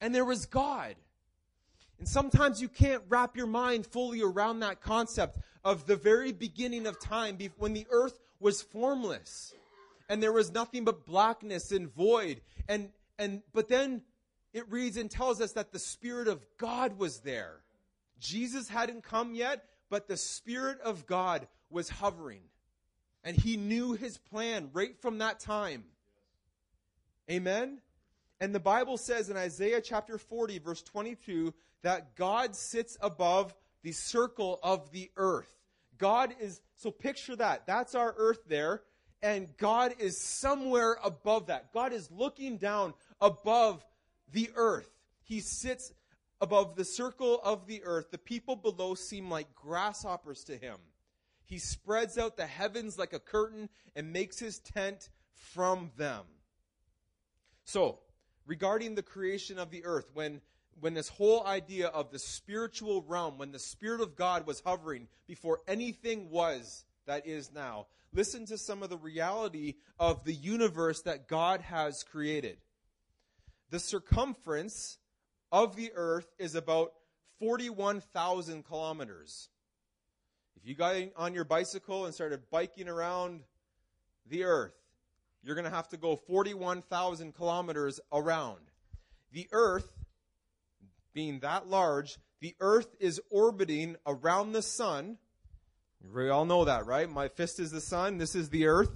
And 0.00 0.14
there 0.14 0.24
was 0.24 0.46
God. 0.46 0.96
And 1.98 2.08
sometimes 2.08 2.62
you 2.62 2.68
can't 2.68 3.02
wrap 3.08 3.36
your 3.36 3.46
mind 3.46 3.86
fully 3.86 4.22
around 4.22 4.60
that 4.60 4.80
concept 4.80 5.38
of 5.62 5.86
the 5.86 5.96
very 5.96 6.32
beginning 6.32 6.86
of 6.86 6.98
time 6.98 7.38
when 7.58 7.74
the 7.74 7.86
earth 7.90 8.18
was 8.38 8.62
formless 8.62 9.52
and 10.08 10.22
there 10.22 10.32
was 10.32 10.52
nothing 10.52 10.84
but 10.84 11.06
blackness 11.06 11.70
and 11.70 11.92
void. 11.94 12.40
And, 12.68 12.90
and, 13.18 13.42
but 13.52 13.68
then 13.68 14.02
it 14.52 14.70
reads 14.70 14.96
and 14.96 15.10
tells 15.10 15.40
us 15.40 15.52
that 15.52 15.72
the 15.72 15.78
Spirit 15.78 16.28
of 16.28 16.44
God 16.58 16.98
was 16.98 17.20
there. 17.20 17.60
Jesus 18.18 18.68
hadn't 18.68 19.02
come 19.02 19.34
yet, 19.34 19.64
but 19.88 20.08
the 20.08 20.16
Spirit 20.16 20.80
of 20.80 21.06
God 21.06 21.46
was 21.70 21.88
hovering. 21.88 22.42
And 23.22 23.36
he 23.36 23.56
knew 23.56 23.92
his 23.92 24.18
plan 24.18 24.70
right 24.72 24.98
from 25.00 25.18
that 25.18 25.40
time. 25.40 25.84
Amen? 27.30 27.78
And 28.40 28.54
the 28.54 28.60
Bible 28.60 28.96
says 28.96 29.30
in 29.30 29.36
Isaiah 29.36 29.80
chapter 29.80 30.18
40, 30.18 30.58
verse 30.58 30.82
22, 30.82 31.52
that 31.82 32.16
God 32.16 32.56
sits 32.56 32.96
above 33.00 33.54
the 33.82 33.92
circle 33.92 34.58
of 34.62 34.90
the 34.90 35.10
earth. 35.16 35.54
God 35.98 36.34
is, 36.40 36.60
so 36.74 36.90
picture 36.90 37.36
that. 37.36 37.66
That's 37.66 37.94
our 37.94 38.14
earth 38.16 38.40
there 38.48 38.82
and 39.22 39.48
God 39.56 39.94
is 39.98 40.18
somewhere 40.18 40.96
above 41.04 41.46
that. 41.46 41.72
God 41.72 41.92
is 41.92 42.10
looking 42.10 42.56
down 42.56 42.94
above 43.20 43.84
the 44.32 44.50
earth. 44.54 44.90
He 45.22 45.40
sits 45.40 45.92
above 46.40 46.76
the 46.76 46.84
circle 46.84 47.40
of 47.42 47.66
the 47.66 47.82
earth. 47.84 48.10
The 48.10 48.18
people 48.18 48.56
below 48.56 48.94
seem 48.94 49.30
like 49.30 49.54
grasshoppers 49.54 50.44
to 50.44 50.56
him. 50.56 50.76
He 51.44 51.58
spreads 51.58 52.16
out 52.16 52.36
the 52.36 52.46
heavens 52.46 52.98
like 52.98 53.12
a 53.12 53.18
curtain 53.18 53.68
and 53.94 54.12
makes 54.12 54.38
his 54.38 54.58
tent 54.60 55.08
from 55.34 55.90
them. 55.96 56.24
So, 57.64 57.98
regarding 58.46 58.94
the 58.94 59.02
creation 59.02 59.58
of 59.58 59.70
the 59.70 59.84
earth, 59.84 60.10
when 60.14 60.40
when 60.80 60.94
this 60.94 61.08
whole 61.08 61.46
idea 61.46 61.88
of 61.88 62.10
the 62.10 62.18
spiritual 62.18 63.02
realm, 63.02 63.38
when 63.38 63.52
the 63.52 63.58
Spirit 63.58 64.00
of 64.00 64.16
God 64.16 64.46
was 64.46 64.62
hovering 64.64 65.08
before 65.26 65.60
anything 65.68 66.30
was 66.30 66.84
that 67.06 67.26
is 67.26 67.52
now, 67.52 67.86
listen 68.12 68.46
to 68.46 68.56
some 68.56 68.82
of 68.82 68.88
the 68.88 68.96
reality 68.96 69.74
of 69.98 70.24
the 70.24 70.32
universe 70.32 71.02
that 71.02 71.28
God 71.28 71.60
has 71.60 72.02
created. 72.02 72.58
The 73.70 73.78
circumference 73.78 74.98
of 75.52 75.76
the 75.76 75.92
earth 75.94 76.26
is 76.38 76.54
about 76.54 76.92
41,000 77.38 78.64
kilometers. 78.64 79.48
If 80.56 80.68
you 80.68 80.74
got 80.74 80.96
on 81.16 81.34
your 81.34 81.44
bicycle 81.44 82.04
and 82.04 82.14
started 82.14 82.50
biking 82.50 82.88
around 82.88 83.40
the 84.26 84.44
earth, 84.44 84.74
you're 85.42 85.54
going 85.54 85.64
to 85.64 85.74
have 85.74 85.88
to 85.88 85.96
go 85.96 86.16
41,000 86.16 87.34
kilometers 87.34 87.98
around. 88.12 88.60
The 89.32 89.48
earth, 89.52 89.90
being 91.14 91.40
that 91.40 91.68
large, 91.68 92.18
the 92.40 92.54
earth 92.60 92.94
is 93.00 93.20
orbiting 93.30 93.96
around 94.06 94.52
the 94.52 94.62
sun 94.62 95.18
we 96.12 96.28
all 96.28 96.44
know 96.44 96.64
that, 96.64 96.86
right? 96.86 97.08
My 97.08 97.28
fist 97.28 97.60
is 97.60 97.70
the 97.70 97.80
sun, 97.80 98.18
this 98.18 98.34
is 98.34 98.48
the 98.50 98.66
earth, 98.66 98.90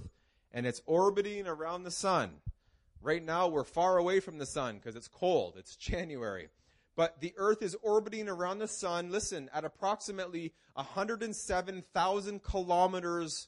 and 0.51 0.65
it's 0.65 0.81
orbiting 0.85 1.47
around 1.47 1.83
the 1.83 1.91
sun. 1.91 2.31
Right 3.05 3.23
now, 3.23 3.47
we're 3.47 3.63
far 3.63 3.97
away 3.99 4.19
from 4.19 4.39
the 4.39 4.47
sun 4.47 4.77
because 4.77 4.95
it's 4.95 5.07
cold. 5.07 5.57
It's 5.59 5.75
January. 5.77 6.47
But 6.95 7.21
the 7.21 7.35
earth 7.37 7.61
is 7.61 7.77
orbiting 7.83 8.27
around 8.27 8.57
the 8.57 8.67
sun, 8.67 9.11
listen, 9.11 9.47
at 9.53 9.63
approximately 9.63 10.55
107,000 10.73 12.41
kilometers, 12.41 13.47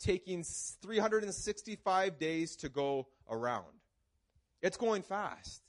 taking 0.00 0.42
365 0.42 2.18
days 2.18 2.56
to 2.56 2.68
go 2.68 3.06
around. 3.30 3.66
It's 4.62 4.76
going 4.76 5.02
fast. 5.02 5.62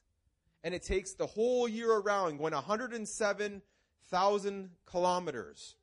And 0.64 0.74
it 0.74 0.82
takes 0.82 1.14
the 1.14 1.28
whole 1.28 1.68
year 1.68 1.94
around, 1.94 2.40
going 2.40 2.54
107,000 2.54 4.70
kilometers. 4.88 5.76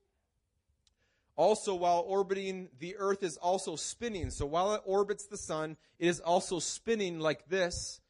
Also, 1.36 1.74
while 1.74 2.02
orbiting, 2.06 2.68
the 2.78 2.96
earth 2.96 3.22
is 3.22 3.36
also 3.36 3.76
spinning. 3.76 4.30
So 4.30 4.46
while 4.46 4.74
it 4.74 4.80
orbits 4.84 5.26
the 5.26 5.36
sun, 5.36 5.76
it 5.98 6.08
is 6.08 6.20
also 6.20 6.58
spinning 6.58 7.20
like 7.20 7.48
this 7.48 8.00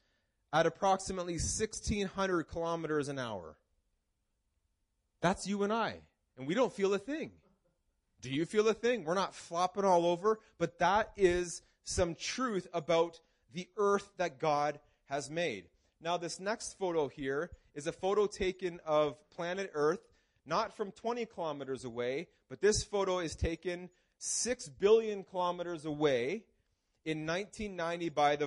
at 0.52 0.64
approximately 0.64 1.34
1600 1.34 2.44
kilometers 2.44 3.08
an 3.08 3.18
hour. 3.18 3.56
That's 5.20 5.46
you 5.46 5.64
and 5.64 5.72
I. 5.72 5.96
And 6.38 6.46
we 6.46 6.54
don't 6.54 6.72
feel 6.72 6.94
a 6.94 6.98
thing. 6.98 7.32
Do 8.20 8.30
you 8.30 8.44
feel 8.46 8.68
a 8.68 8.74
thing? 8.74 9.04
We're 9.04 9.14
not 9.14 9.34
flopping 9.34 9.84
all 9.84 10.06
over, 10.06 10.38
but 10.58 10.78
that 10.78 11.10
is 11.16 11.62
some 11.84 12.14
truth 12.14 12.66
about 12.72 13.20
the 13.52 13.68
earth 13.76 14.10
that 14.18 14.38
God 14.38 14.78
has 15.06 15.30
made. 15.30 15.64
Now, 16.00 16.16
this 16.16 16.38
next 16.38 16.78
photo 16.78 17.08
here 17.08 17.50
is 17.74 17.86
a 17.86 17.92
photo 17.92 18.26
taken 18.26 18.80
of 18.84 19.16
planet 19.30 19.70
Earth 19.74 20.00
not 20.46 20.76
from 20.76 20.92
20 20.92 21.26
kilometers 21.26 21.84
away, 21.84 22.28
but 22.48 22.60
this 22.60 22.84
photo 22.84 23.18
is 23.18 23.34
taken 23.34 23.90
6 24.18 24.68
billion 24.68 25.24
kilometers 25.24 25.84
away 25.84 26.44
in 27.04 27.26
1990 27.26 28.08
by 28.10 28.36
the 28.36 28.46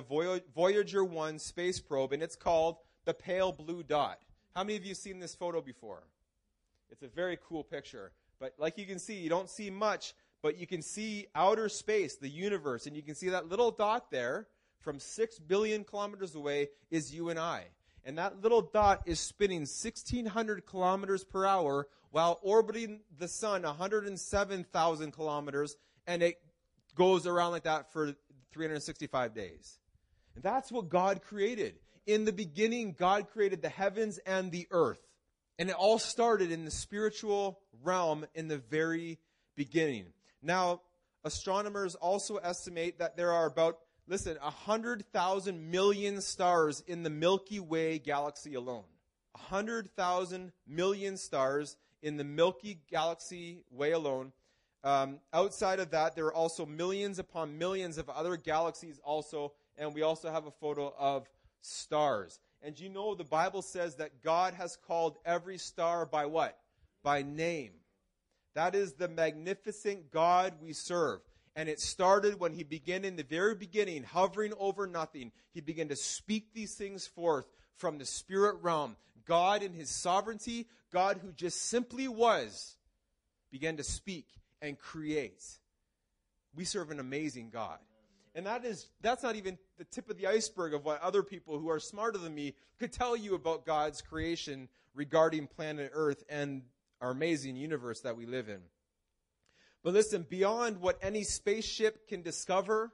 Voyager 0.54 1.04
1 1.04 1.38
space 1.38 1.80
probe, 1.80 2.12
and 2.12 2.22
it's 2.22 2.36
called 2.36 2.76
the 3.04 3.14
Pale 3.14 3.52
Blue 3.52 3.82
Dot. 3.82 4.20
How 4.54 4.64
many 4.64 4.76
of 4.76 4.84
you 4.84 4.94
seen 4.94 5.20
this 5.20 5.34
photo 5.34 5.60
before? 5.60 6.02
It's 6.90 7.02
a 7.02 7.08
very 7.08 7.38
cool 7.48 7.62
picture. 7.62 8.12
But 8.38 8.54
like 8.58 8.78
you 8.78 8.86
can 8.86 8.98
see, 8.98 9.14
you 9.14 9.28
don't 9.28 9.48
see 9.48 9.70
much, 9.70 10.14
but 10.42 10.58
you 10.58 10.66
can 10.66 10.82
see 10.82 11.26
outer 11.34 11.68
space, 11.68 12.16
the 12.16 12.28
universe, 12.28 12.86
and 12.86 12.96
you 12.96 13.02
can 13.02 13.14
see 13.14 13.28
that 13.28 13.48
little 13.48 13.70
dot 13.70 14.10
there 14.10 14.48
from 14.80 14.98
6 14.98 15.38
billion 15.40 15.84
kilometers 15.84 16.34
away 16.34 16.68
is 16.90 17.14
you 17.14 17.28
and 17.28 17.38
I 17.38 17.66
and 18.04 18.18
that 18.18 18.42
little 18.42 18.62
dot 18.62 19.02
is 19.06 19.20
spinning 19.20 19.60
1600 19.60 20.66
kilometers 20.66 21.24
per 21.24 21.44
hour 21.44 21.86
while 22.10 22.38
orbiting 22.42 23.00
the 23.18 23.28
sun 23.28 23.62
107,000 23.62 25.12
kilometers, 25.12 25.76
and 26.06 26.22
it 26.22 26.36
goes 26.94 27.26
around 27.26 27.52
like 27.52 27.64
that 27.64 27.92
for 27.92 28.14
365 28.52 29.34
days. 29.34 29.78
And 30.34 30.42
that's 30.42 30.72
what 30.72 30.88
God 30.88 31.22
created. 31.22 31.76
In 32.06 32.24
the 32.24 32.32
beginning, 32.32 32.94
God 32.98 33.28
created 33.30 33.62
the 33.62 33.68
heavens 33.68 34.18
and 34.26 34.50
the 34.50 34.66
earth. 34.70 35.00
And 35.58 35.68
it 35.68 35.76
all 35.76 35.98
started 35.98 36.50
in 36.50 36.64
the 36.64 36.70
spiritual 36.70 37.60
realm 37.82 38.26
in 38.34 38.48
the 38.48 38.58
very 38.58 39.18
beginning. 39.54 40.06
Now, 40.42 40.80
astronomers 41.24 41.94
also 41.94 42.36
estimate 42.36 42.98
that 42.98 43.16
there 43.16 43.32
are 43.32 43.46
about 43.46 43.78
listen, 44.06 44.36
100,000 44.40 45.70
million 45.70 46.20
stars 46.20 46.82
in 46.86 47.02
the 47.02 47.10
Milky 47.10 47.60
Way 47.60 47.98
galaxy 47.98 48.54
alone. 48.54 48.84
100,000 49.32 50.52
million 50.66 51.16
stars 51.16 51.76
in 52.02 52.16
the 52.16 52.24
Milky 52.24 52.80
Galaxy 52.90 53.64
Way 53.70 53.92
alone. 53.92 54.32
Um, 54.82 55.18
outside 55.32 55.78
of 55.78 55.90
that, 55.90 56.14
there 56.16 56.26
are 56.26 56.34
also 56.34 56.64
millions 56.64 57.18
upon 57.18 57.58
millions 57.58 57.98
of 57.98 58.08
other 58.08 58.36
galaxies 58.36 58.98
also, 59.04 59.52
and 59.76 59.94
we 59.94 60.02
also 60.02 60.30
have 60.30 60.46
a 60.46 60.50
photo 60.50 60.94
of 60.98 61.28
stars. 61.60 62.40
And 62.62 62.78
you 62.78 62.88
know 62.88 63.14
the 63.14 63.24
Bible 63.24 63.62
says 63.62 63.96
that 63.96 64.22
God 64.22 64.54
has 64.54 64.76
called 64.76 65.18
every 65.24 65.58
star 65.58 66.06
by 66.06 66.26
what? 66.26 66.58
By 67.02 67.22
name. 67.22 67.72
That 68.54 68.74
is 68.74 68.94
the 68.94 69.08
magnificent 69.08 70.10
God 70.10 70.54
we 70.60 70.72
serve. 70.72 71.20
And 71.56 71.68
it 71.68 71.80
started 71.80 72.38
when 72.38 72.54
he 72.54 72.62
began 72.62 73.04
in 73.04 73.16
the 73.16 73.24
very 73.24 73.54
beginning, 73.54 74.04
hovering 74.04 74.52
over 74.58 74.86
nothing. 74.86 75.32
He 75.52 75.60
began 75.60 75.88
to 75.88 75.96
speak 75.96 76.54
these 76.54 76.74
things 76.74 77.06
forth 77.06 77.46
from 77.76 77.98
the 77.98 78.04
spirit 78.04 78.56
realm. 78.62 78.96
God, 79.26 79.62
in 79.62 79.72
his 79.72 79.90
sovereignty, 79.90 80.68
God 80.92 81.18
who 81.22 81.32
just 81.32 81.62
simply 81.62 82.08
was, 82.08 82.76
began 83.50 83.76
to 83.76 83.82
speak 83.82 84.26
and 84.62 84.78
create. 84.78 85.42
We 86.54 86.64
serve 86.64 86.90
an 86.90 87.00
amazing 87.00 87.50
God. 87.50 87.78
And 88.34 88.46
that 88.46 88.64
is, 88.64 88.86
that's 89.00 89.22
not 89.22 89.34
even 89.34 89.58
the 89.76 89.84
tip 89.84 90.08
of 90.08 90.16
the 90.16 90.28
iceberg 90.28 90.72
of 90.72 90.84
what 90.84 91.02
other 91.02 91.22
people 91.22 91.58
who 91.58 91.68
are 91.68 91.80
smarter 91.80 92.18
than 92.18 92.34
me 92.34 92.54
could 92.78 92.92
tell 92.92 93.16
you 93.16 93.34
about 93.34 93.66
God's 93.66 94.02
creation 94.02 94.68
regarding 94.94 95.48
planet 95.48 95.90
Earth 95.92 96.22
and 96.28 96.62
our 97.00 97.10
amazing 97.10 97.56
universe 97.56 98.00
that 98.00 98.16
we 98.16 98.26
live 98.26 98.48
in. 98.48 98.60
But 99.82 99.94
listen, 99.94 100.26
beyond 100.28 100.80
what 100.80 100.98
any 101.02 101.22
spaceship 101.22 102.06
can 102.08 102.22
discover 102.22 102.92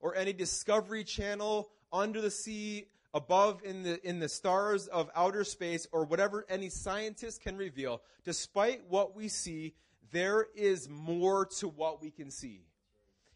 or 0.00 0.14
any 0.16 0.32
discovery 0.32 1.04
channel 1.04 1.70
under 1.92 2.20
the 2.20 2.30
sea, 2.30 2.86
above 3.14 3.60
in 3.64 3.82
the, 3.82 4.08
in 4.08 4.18
the 4.18 4.28
stars 4.28 4.86
of 4.88 5.10
outer 5.14 5.44
space, 5.44 5.86
or 5.92 6.04
whatever 6.04 6.46
any 6.48 6.68
scientist 6.68 7.42
can 7.42 7.56
reveal, 7.56 8.00
despite 8.24 8.82
what 8.88 9.14
we 9.14 9.28
see, 9.28 9.74
there 10.12 10.46
is 10.54 10.88
more 10.88 11.46
to 11.46 11.68
what 11.68 12.00
we 12.00 12.10
can 12.10 12.30
see. 12.30 12.62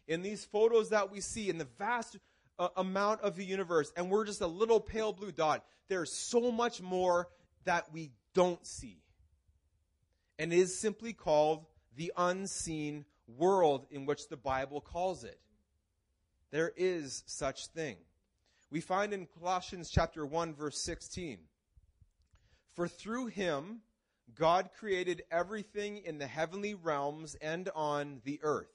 In 0.07 0.21
these 0.21 0.45
photos 0.45 0.89
that 0.89 1.11
we 1.11 1.21
see, 1.21 1.49
in 1.49 1.57
the 1.57 1.67
vast 1.77 2.17
uh, 2.57 2.69
amount 2.77 3.21
of 3.21 3.35
the 3.35 3.45
universe, 3.45 3.91
and 3.95 4.09
we're 4.09 4.25
just 4.25 4.41
a 4.41 4.47
little 4.47 4.79
pale 4.79 5.13
blue 5.13 5.31
dot, 5.31 5.63
there's 5.89 6.11
so 6.11 6.51
much 6.51 6.81
more 6.81 7.27
that 7.65 7.91
we 7.93 8.11
don't 8.33 8.65
see. 8.65 9.01
And 10.39 10.53
it 10.53 10.57
is 10.57 10.77
simply 10.77 11.13
called 11.13 11.65
the 11.97 12.13
unseen 12.15 13.03
world 13.27 13.85
in 13.91 14.05
which 14.05 14.29
the 14.29 14.37
Bible 14.37 14.79
calls 14.79 15.25
it. 15.25 15.39
There 16.51 16.71
is 16.77 17.23
such 17.25 17.67
thing. 17.75 17.97
We 18.71 18.79
find 18.79 19.13
in 19.13 19.27
Colossians 19.39 19.89
chapter 19.91 20.25
1 20.25 20.53
verse 20.53 20.81
16, 20.83 21.39
for 22.73 22.87
through 22.87 23.27
him 23.27 23.81
God 24.35 24.69
created 24.77 25.23
everything 25.31 25.97
in 26.05 26.17
the 26.17 26.27
heavenly 26.27 26.75
realms 26.75 27.35
and 27.41 27.69
on 27.75 28.21
the 28.23 28.39
earth. 28.43 28.71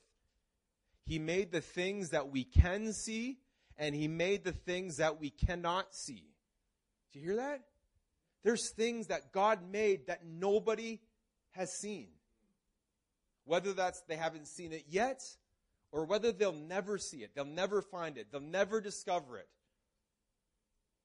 He 1.05 1.19
made 1.19 1.53
the 1.53 1.61
things 1.61 2.11
that 2.11 2.31
we 2.31 2.45
can 2.45 2.93
see, 2.93 3.39
and 3.77 3.95
He 3.95 4.09
made 4.09 4.45
the 4.45 4.53
things 4.53 4.97
that 4.97 5.21
we 5.21 5.31
cannot 5.31 5.95
see. 5.95 6.25
Do 7.13 7.19
you 7.19 7.27
hear 7.27 7.37
that? 7.37 7.63
There's 8.45 8.73
things 8.73 9.09
that 9.09 9.33
God 9.33 9.61
made 9.71 10.07
that 10.07 10.25
nobody 10.25 11.01
has 11.53 11.73
seen. 11.81 12.09
Whether 13.45 13.73
that's 13.73 14.03
they 14.03 14.17
haven't 14.17 14.49
seen 14.49 14.73
it 14.73 14.85
yet, 14.89 15.23
or 15.91 16.05
whether 16.05 16.33
they'll 16.33 16.53
never 16.53 16.99
see 16.99 17.19
it, 17.19 17.33
they'll 17.35 17.45
never 17.45 17.83
find 17.83 18.17
it, 18.17 18.29
they'll 18.31 18.41
never 18.41 18.81
discover 18.81 19.39
it. 19.39 19.49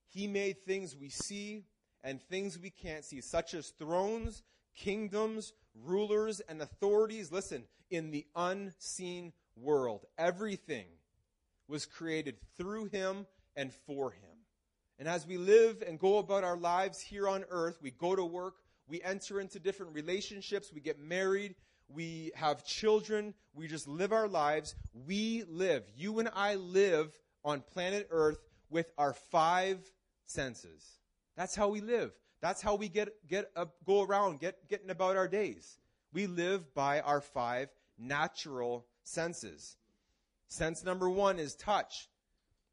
He 0.09 0.27
made 0.27 0.65
things 0.65 0.95
we 0.95 1.09
see 1.09 1.65
and 2.03 2.21
things 2.21 2.57
we 2.57 2.69
can't 2.69 3.03
see, 3.03 3.21
such 3.21 3.53
as 3.53 3.69
thrones, 3.69 4.43
kingdoms, 4.75 5.53
rulers, 5.83 6.39
and 6.47 6.61
authorities. 6.61 7.31
Listen, 7.31 7.63
in 7.89 8.11
the 8.11 8.25
unseen 8.35 9.33
world, 9.55 10.05
everything 10.17 10.85
was 11.67 11.85
created 11.85 12.37
through 12.55 12.85
him 12.85 13.25
and 13.55 13.73
for 13.73 14.11
him. 14.11 14.21
And 14.99 15.07
as 15.07 15.27
we 15.27 15.37
live 15.37 15.83
and 15.85 15.99
go 15.99 16.17
about 16.17 16.43
our 16.43 16.57
lives 16.57 16.99
here 16.99 17.27
on 17.27 17.45
earth, 17.49 17.77
we 17.81 17.91
go 17.91 18.15
to 18.15 18.23
work, 18.23 18.55
we 18.87 19.01
enter 19.01 19.39
into 19.39 19.59
different 19.59 19.93
relationships, 19.93 20.71
we 20.73 20.81
get 20.81 20.99
married, 20.99 21.55
we 21.89 22.31
have 22.35 22.65
children, 22.65 23.33
we 23.53 23.67
just 23.67 23.87
live 23.87 24.11
our 24.11 24.27
lives. 24.27 24.75
We 25.07 25.43
live, 25.47 25.83
you 25.95 26.19
and 26.19 26.29
I 26.33 26.55
live 26.55 27.17
on 27.43 27.61
planet 27.61 28.07
earth 28.11 28.39
with 28.69 28.91
our 28.97 29.13
five 29.13 29.79
senses. 30.25 30.83
That's 31.35 31.55
how 31.55 31.69
we 31.69 31.81
live. 31.81 32.11
That's 32.41 32.61
how 32.61 32.75
we 32.75 32.89
get, 32.89 33.09
get 33.27 33.51
go 33.85 34.03
around, 34.03 34.39
get, 34.39 34.67
getting 34.69 34.89
about 34.89 35.17
our 35.17 35.27
days. 35.27 35.77
We 36.13 36.27
live 36.27 36.73
by 36.73 37.01
our 37.01 37.21
five 37.21 37.69
natural 37.97 38.85
senses. 39.03 39.77
Sense 40.47 40.83
number 40.83 41.09
one 41.09 41.39
is 41.39 41.55
touch. 41.55 42.09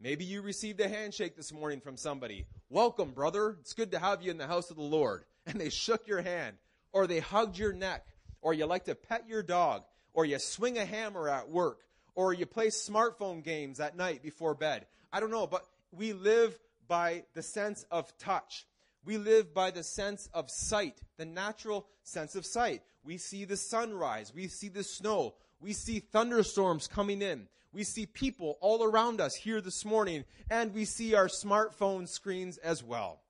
Maybe 0.01 0.25
you 0.25 0.43
received 0.43 0.81
a 0.81 0.89
handshake 0.89 1.37
this 1.37 1.53
morning 1.53 1.81
from 1.81 1.97
somebody. 1.97 2.47
Welcome, 2.69 3.13
brother. 3.13 3.57
It's 3.61 3.73
good 3.73 3.93
to 3.93 3.99
have 3.99 4.23
you 4.23 4.31
in 4.31 4.39
the 4.39 4.47
house 4.47 4.71
of 4.71 4.77
the 4.77 4.83
Lord. 4.83 5.25
And 5.47 5.61
they 5.61 5.71
shook 5.71 6.09
your 6.09 6.23
hand, 6.23 6.57
or 6.93 7.07
they 7.07 7.21
hugged 7.21 7.59
your 7.59 7.73
neck, 7.73 8.07
or 8.45 8.53
you 8.53 8.67
like 8.67 8.85
to 8.85 8.95
pet 8.95 9.27
your 9.27 9.43
dog, 9.43 9.83
or 10.13 10.27
you 10.27 10.39
swing 10.39 10.77
a 10.77 10.85
hammer 10.85 11.31
at 11.31 11.49
work, 11.49 11.81
or 12.15 12.35
you 12.35 12.45
play 12.45 12.69
smartphone 12.69 13.43
games 13.43 13.81
at 13.81 13.97
night 13.97 14.23
before 14.23 14.55
bed. 14.55 14.87
I 15.11 15.19
don't 15.19 15.31
know, 15.31 15.47
but 15.47 15.65
we 15.91 16.13
live 16.13 16.57
by 16.87 17.25
the 17.33 17.43
sense 17.43 17.87
of 17.91 18.17
touch. 18.19 18.67
We 19.03 19.17
live 19.17 19.55
by 19.55 19.71
the 19.71 19.83
sense 19.83 20.29
of 20.35 20.51
sight, 20.51 21.01
the 21.17 21.25
natural 21.25 21.87
sense 22.03 22.37
of 22.37 22.45
sight. 22.45 22.83
We 23.03 23.17
see 23.17 23.47
the 23.47 23.57
sunrise. 23.57 24.33
We 24.35 24.49
see 24.49 24.69
the 24.69 24.85
snow. 24.85 25.35
We 25.59 25.73
see 25.73 26.01
thunderstorms 26.01 26.87
coming 26.87 27.23
in. 27.23 27.49
We 27.73 27.83
see 27.83 28.05
people 28.05 28.59
all 28.61 28.85
around 28.85 29.23
us 29.23 29.35
here 29.35 29.63
this 29.63 29.87
morning, 29.87 30.25
and 30.51 30.75
we 30.75 30.85
see 30.85 31.15
our 31.15 31.29
smartphone 31.29 32.07
screens 32.07 32.59
as 32.59 32.85
well. 32.85 33.23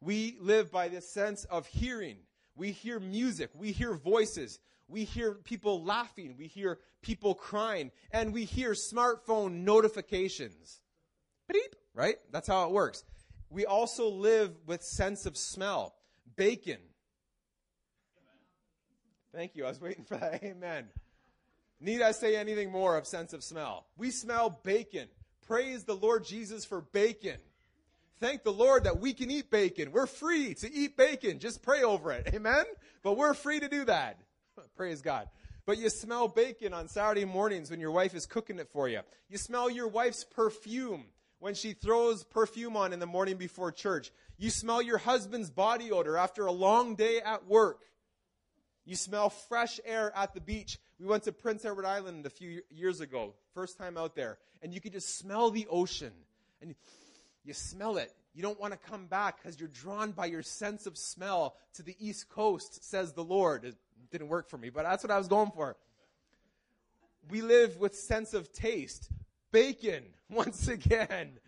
We 0.00 0.36
live 0.40 0.72
by 0.72 0.88
the 0.88 1.02
sense 1.02 1.44
of 1.44 1.66
hearing. 1.66 2.16
We 2.54 2.72
hear 2.72 3.00
music. 3.00 3.50
We 3.54 3.72
hear 3.72 3.94
voices. 3.94 4.58
We 4.88 5.04
hear 5.04 5.34
people 5.34 5.82
laughing. 5.82 6.34
We 6.38 6.46
hear 6.46 6.78
people 7.00 7.34
crying. 7.34 7.90
And 8.10 8.32
we 8.32 8.44
hear 8.44 8.72
smartphone 8.72 9.64
notifications. 9.64 10.80
Beep, 11.48 11.76
right? 11.94 12.16
That's 12.30 12.48
how 12.48 12.66
it 12.66 12.72
works. 12.72 13.04
We 13.50 13.66
also 13.66 14.08
live 14.08 14.52
with 14.66 14.82
sense 14.82 15.26
of 15.26 15.36
smell. 15.36 15.94
Bacon. 16.36 16.78
Thank 19.34 19.56
you. 19.56 19.64
I 19.64 19.68
was 19.68 19.80
waiting 19.80 20.04
for 20.04 20.16
that. 20.16 20.42
Amen. 20.44 20.88
Need 21.80 22.02
I 22.02 22.12
say 22.12 22.36
anything 22.36 22.70
more 22.70 22.96
of 22.96 23.06
sense 23.06 23.32
of 23.32 23.42
smell? 23.42 23.86
We 23.96 24.10
smell 24.10 24.60
bacon. 24.62 25.08
Praise 25.46 25.84
the 25.84 25.96
Lord 25.96 26.24
Jesus 26.24 26.64
for 26.64 26.80
bacon. 26.80 27.38
Thank 28.22 28.44
the 28.44 28.52
Lord 28.52 28.84
that 28.84 29.00
we 29.00 29.14
can 29.14 29.32
eat 29.32 29.50
bacon. 29.50 29.90
We're 29.90 30.06
free 30.06 30.54
to 30.54 30.72
eat 30.72 30.96
bacon. 30.96 31.40
Just 31.40 31.60
pray 31.60 31.82
over 31.82 32.12
it. 32.12 32.30
Amen? 32.34 32.64
But 33.02 33.16
we're 33.16 33.34
free 33.34 33.58
to 33.58 33.68
do 33.68 33.84
that. 33.86 34.20
Praise 34.76 35.02
God. 35.02 35.28
But 35.66 35.78
you 35.78 35.90
smell 35.90 36.28
bacon 36.28 36.72
on 36.72 36.86
Saturday 36.86 37.24
mornings 37.24 37.68
when 37.68 37.80
your 37.80 37.90
wife 37.90 38.14
is 38.14 38.26
cooking 38.26 38.60
it 38.60 38.68
for 38.68 38.88
you. 38.88 39.00
You 39.28 39.38
smell 39.38 39.68
your 39.68 39.88
wife's 39.88 40.22
perfume 40.22 41.06
when 41.40 41.54
she 41.54 41.72
throws 41.72 42.22
perfume 42.22 42.76
on 42.76 42.92
in 42.92 43.00
the 43.00 43.06
morning 43.06 43.38
before 43.38 43.72
church. 43.72 44.12
You 44.38 44.50
smell 44.50 44.80
your 44.80 44.98
husband's 44.98 45.50
body 45.50 45.90
odor 45.90 46.16
after 46.16 46.46
a 46.46 46.52
long 46.52 46.94
day 46.94 47.20
at 47.24 47.48
work. 47.48 47.80
You 48.84 48.94
smell 48.94 49.30
fresh 49.30 49.80
air 49.84 50.12
at 50.14 50.32
the 50.32 50.40
beach. 50.40 50.78
We 51.00 51.06
went 51.06 51.24
to 51.24 51.32
Prince 51.32 51.64
Edward 51.64 51.86
Island 51.86 52.24
a 52.24 52.30
few 52.30 52.62
years 52.70 53.00
ago, 53.00 53.34
first 53.52 53.78
time 53.78 53.98
out 53.98 54.14
there, 54.14 54.38
and 54.62 54.72
you 54.72 54.80
could 54.80 54.92
just 54.92 55.18
smell 55.18 55.50
the 55.50 55.66
ocean. 55.68 56.12
And 56.60 56.76
you 57.44 57.52
smell 57.52 57.96
it. 57.96 58.12
You 58.34 58.42
don't 58.42 58.58
want 58.58 58.72
to 58.72 58.78
come 58.90 59.06
back 59.06 59.42
because 59.42 59.60
you're 59.60 59.68
drawn 59.68 60.12
by 60.12 60.26
your 60.26 60.42
sense 60.42 60.86
of 60.86 60.96
smell 60.96 61.56
to 61.74 61.82
the 61.82 61.96
East 61.98 62.28
Coast, 62.28 62.88
says 62.88 63.12
the 63.12 63.24
Lord. 63.24 63.64
It 63.64 63.74
didn't 64.10 64.28
work 64.28 64.48
for 64.48 64.58
me, 64.58 64.70
but 64.70 64.84
that's 64.84 65.04
what 65.04 65.10
I 65.10 65.18
was 65.18 65.28
going 65.28 65.50
for. 65.50 65.76
We 67.30 67.42
live 67.42 67.76
with 67.78 67.94
sense 67.94 68.34
of 68.34 68.52
taste. 68.52 69.10
Bacon, 69.50 70.04
once 70.30 70.68
again. 70.68 71.38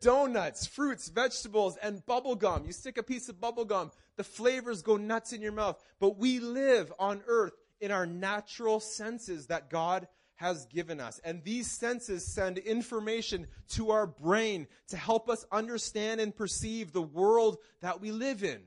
Donuts, 0.00 0.66
fruits, 0.66 1.08
vegetables, 1.08 1.76
and 1.76 2.04
bubble 2.06 2.34
gum. 2.34 2.64
You 2.64 2.72
stick 2.72 2.96
a 2.96 3.02
piece 3.02 3.28
of 3.28 3.38
bubble 3.38 3.66
gum, 3.66 3.90
the 4.16 4.24
flavors 4.24 4.80
go 4.80 4.96
nuts 4.96 5.34
in 5.34 5.42
your 5.42 5.52
mouth. 5.52 5.78
But 5.98 6.18
we 6.18 6.40
live 6.40 6.90
on 6.98 7.22
earth 7.26 7.52
in 7.80 7.90
our 7.90 8.06
natural 8.06 8.80
senses 8.80 9.46
that 9.48 9.68
God 9.68 10.08
has 10.40 10.64
given 10.66 11.00
us. 11.00 11.20
And 11.22 11.44
these 11.44 11.70
senses 11.70 12.24
send 12.24 12.56
information 12.56 13.46
to 13.72 13.90
our 13.90 14.06
brain 14.06 14.66
to 14.88 14.96
help 14.96 15.28
us 15.28 15.44
understand 15.52 16.18
and 16.18 16.34
perceive 16.34 16.92
the 16.92 17.02
world 17.02 17.58
that 17.82 18.00
we 18.00 18.10
live 18.10 18.42
in. 18.42 18.62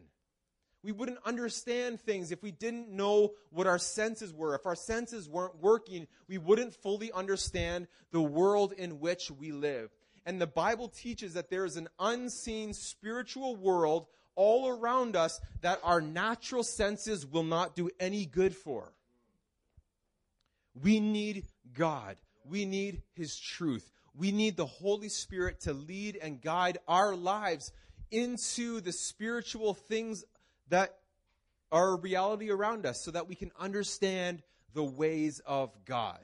We 0.83 0.91
wouldn't 0.91 1.17
understand 1.25 1.99
things 1.99 2.31
if 2.31 2.43
we 2.43 2.51
didn't 2.51 2.91
know 2.91 3.31
what 3.49 3.65
our 3.65 3.79
senses 3.79 4.31
were. 4.31 4.53
If 4.53 4.67
our 4.67 4.75
senses 4.75 5.27
weren't 5.27 5.63
working, 5.63 6.05
we 6.27 6.37
wouldn't 6.37 6.75
fully 6.75 7.11
understand 7.11 7.87
the 8.11 8.21
world 8.21 8.73
in 8.73 8.99
which 8.99 9.31
we 9.31 9.51
live. 9.51 9.89
And 10.27 10.39
the 10.39 10.45
Bible 10.45 10.89
teaches 10.89 11.33
that 11.33 11.49
there 11.49 11.65
is 11.65 11.75
an 11.75 11.87
unseen 11.97 12.73
spiritual 12.73 13.55
world 13.55 14.05
all 14.35 14.67
around 14.69 15.15
us 15.15 15.41
that 15.61 15.79
our 15.83 16.01
natural 16.01 16.63
senses 16.63 17.25
will 17.25 17.43
not 17.43 17.75
do 17.75 17.89
any 17.99 18.27
good 18.27 18.55
for. 18.55 18.93
We 20.81 20.99
need 20.99 21.45
God. 21.73 22.17
We 22.45 22.65
need 22.65 23.01
His 23.15 23.39
truth. 23.39 23.91
We 24.15 24.31
need 24.31 24.57
the 24.57 24.65
Holy 24.65 25.09
Spirit 25.09 25.61
to 25.61 25.73
lead 25.73 26.17
and 26.21 26.41
guide 26.41 26.77
our 26.87 27.15
lives 27.15 27.71
into 28.11 28.79
the 28.81 28.91
spiritual 28.91 29.73
things 29.73 30.23
that 30.69 30.97
are 31.71 31.93
a 31.93 31.95
reality 31.95 32.51
around 32.51 32.85
us 32.85 33.01
so 33.01 33.09
that 33.11 33.27
we 33.27 33.33
can 33.33 33.51
understand 33.59 34.43
the 34.73 34.83
ways 34.83 35.41
of 35.45 35.71
God. 35.85 36.19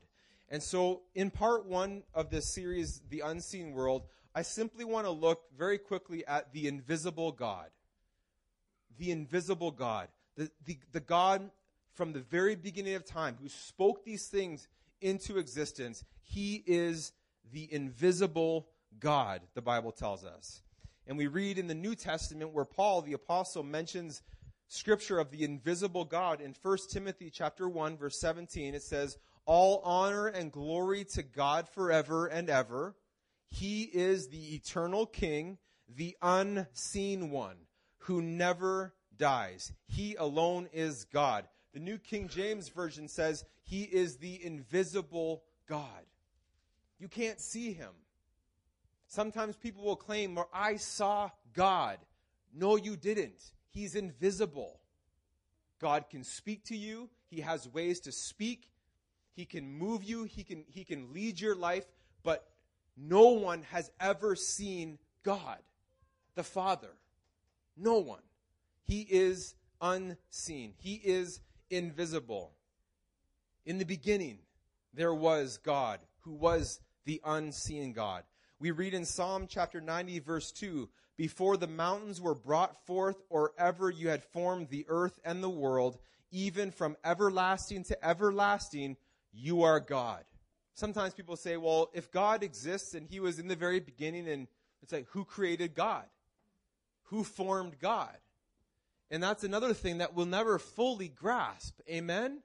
And 0.50 0.62
so, 0.62 1.02
in 1.16 1.32
part 1.32 1.66
one 1.66 2.04
of 2.14 2.30
this 2.30 2.54
series, 2.54 3.02
The 3.10 3.22
Unseen 3.22 3.72
World, 3.72 4.04
I 4.34 4.44
simply 4.44 4.86
want 4.86 5.06
to 5.06 5.12
look 5.12 5.42
very 5.58 5.78
quickly 5.78 6.26
at 6.26 6.52
the 6.54 6.68
invisible 6.68 7.32
God. 7.32 7.68
The 8.98 9.12
invisible 9.12 9.72
God. 9.72 10.08
The, 10.36 10.50
the, 10.66 10.78
the 10.92 11.00
God 11.00 11.50
from 11.94 12.14
the 12.14 12.20
very 12.20 12.56
beginning 12.56 12.96
of 12.96 13.06
time 13.06 13.38
who 13.42 13.50
spoke 13.50 14.04
these 14.04 14.28
things 14.28 14.68
into 15.02 15.38
existence. 15.38 16.04
He 16.22 16.64
is 16.66 17.12
the 17.52 17.72
invisible 17.72 18.68
God, 19.00 19.42
the 19.54 19.62
Bible 19.62 19.92
tells 19.92 20.24
us. 20.24 20.62
And 21.08 21.18
we 21.18 21.28
read 21.28 21.58
in 21.58 21.68
the 21.68 21.76
New 21.76 21.96
Testament 21.96 22.54
where 22.54 22.66
Paul, 22.66 23.02
the 23.02 23.14
apostle, 23.14 23.64
mentions 23.64 24.22
scripture 24.68 25.18
of 25.20 25.32
the 25.32 25.44
invisible 25.44 26.06
God 26.06 26.42
in 26.42 26.54
1 26.54 26.78
Timothy 26.92 27.32
chapter 27.32 27.68
1 27.68 27.98
verse 27.98 28.20
17. 28.20 28.76
It 28.76 28.84
says, 28.84 29.18
"All 29.46 29.80
honor 29.80 30.28
and 30.28 30.52
glory 30.52 31.04
to 31.06 31.24
God 31.24 31.68
forever 31.68 32.28
and 32.28 32.50
ever. 32.50 32.96
He 33.48 33.84
is 33.84 34.28
the 34.28 34.54
eternal 34.54 35.08
king, 35.08 35.58
the 35.88 36.16
unseen 36.22 37.32
one, 37.32 37.66
who 38.04 38.22
never 38.22 38.94
dies. 39.18 39.74
He 39.88 40.14
alone 40.16 40.70
is 40.72 41.06
God." 41.06 41.50
The 41.74 41.80
New 41.80 41.98
King 41.98 42.28
James 42.28 42.70
Version 42.70 43.08
says 43.08 43.46
he 43.70 43.84
is 43.84 44.18
the 44.18 44.44
invisible 44.44 45.44
God. 45.68 46.04
You 46.98 47.08
can't 47.08 47.40
see 47.40 47.72
him. 47.72 47.92
Sometimes 49.06 49.56
people 49.56 49.84
will 49.84 49.96
claim, 49.96 50.36
or 50.40 50.48
I 50.52 50.78
saw 50.78 51.30
God. 51.54 52.00
No, 52.52 52.78
you 52.78 52.98
didn't. 52.98 53.40
He's 53.70 53.94
invisible. 53.94 54.80
God 55.80 56.06
can 56.10 56.24
speak 56.24 56.64
to 56.66 56.76
you. 56.76 57.12
He 57.30 57.42
has 57.42 57.70
ways 57.70 58.00
to 58.02 58.12
speak. 58.12 58.72
He 59.36 59.46
can 59.46 59.72
move 59.72 60.04
you. 60.04 60.24
He 60.24 60.44
can, 60.44 60.66
he 60.68 60.84
can 60.84 61.14
lead 61.14 61.40
your 61.40 61.56
life. 61.56 61.86
But 62.24 62.50
no 62.98 63.30
one 63.30 63.62
has 63.70 63.92
ever 64.00 64.36
seen 64.36 64.98
God, 65.22 65.60
the 66.34 66.44
Father. 66.44 66.96
No 67.78 68.00
one. 68.00 68.24
He 68.82 69.02
is 69.02 69.54
unseen. 69.80 70.74
He 70.78 70.96
is 70.96 71.40
invisible. 71.70 72.54
In 73.66 73.78
the 73.78 73.86
beginning, 73.86 74.40
there 74.94 75.14
was 75.14 75.58
God, 75.58 76.00
who 76.22 76.34
was 76.34 76.80
the 77.06 77.22
unseen 77.24 77.94
God. 77.94 78.24
We 78.60 78.72
read 78.72 78.94
in 78.94 79.06
Psalm 79.06 79.48
chapter 79.48 79.80
90, 79.80 80.20
verse 80.20 80.52
2 80.52 80.90
Before 81.18 81.58
the 81.58 81.68
mountains 81.68 82.20
were 82.20 82.36
brought 82.36 82.86
forth, 82.86 83.22
or 83.30 83.54
ever 83.58 83.90
you 83.90 84.10
had 84.10 84.24
formed 84.24 84.70
the 84.70 84.86
earth 84.88 85.20
and 85.24 85.44
the 85.44 85.50
world, 85.50 85.98
even 86.32 86.72
from 86.72 86.98
everlasting 87.04 87.84
to 87.86 88.06
everlasting, 88.06 88.98
you 89.32 89.64
are 89.64 89.80
God. 89.80 90.24
Sometimes 90.74 91.14
people 91.14 91.36
say, 91.36 91.58
well, 91.58 91.90
if 91.94 92.12
God 92.12 92.44
exists 92.44 92.94
and 92.94 93.08
he 93.08 93.20
was 93.20 93.40
in 93.40 93.48
the 93.48 93.56
very 93.56 93.80
beginning, 93.80 94.28
and 94.28 94.48
it's 94.82 94.94
like, 94.94 95.08
who 95.10 95.26
created 95.26 95.76
God? 95.76 96.06
Who 97.04 97.24
formed 97.24 97.80
God? 97.80 98.16
And 99.12 99.22
that's 99.22 99.44
another 99.44 99.74
thing 99.74 99.98
that 99.98 100.14
we'll 100.14 100.26
never 100.26 100.60
fully 100.60 101.08
grasp. 101.08 101.80
Amen? 101.90 102.42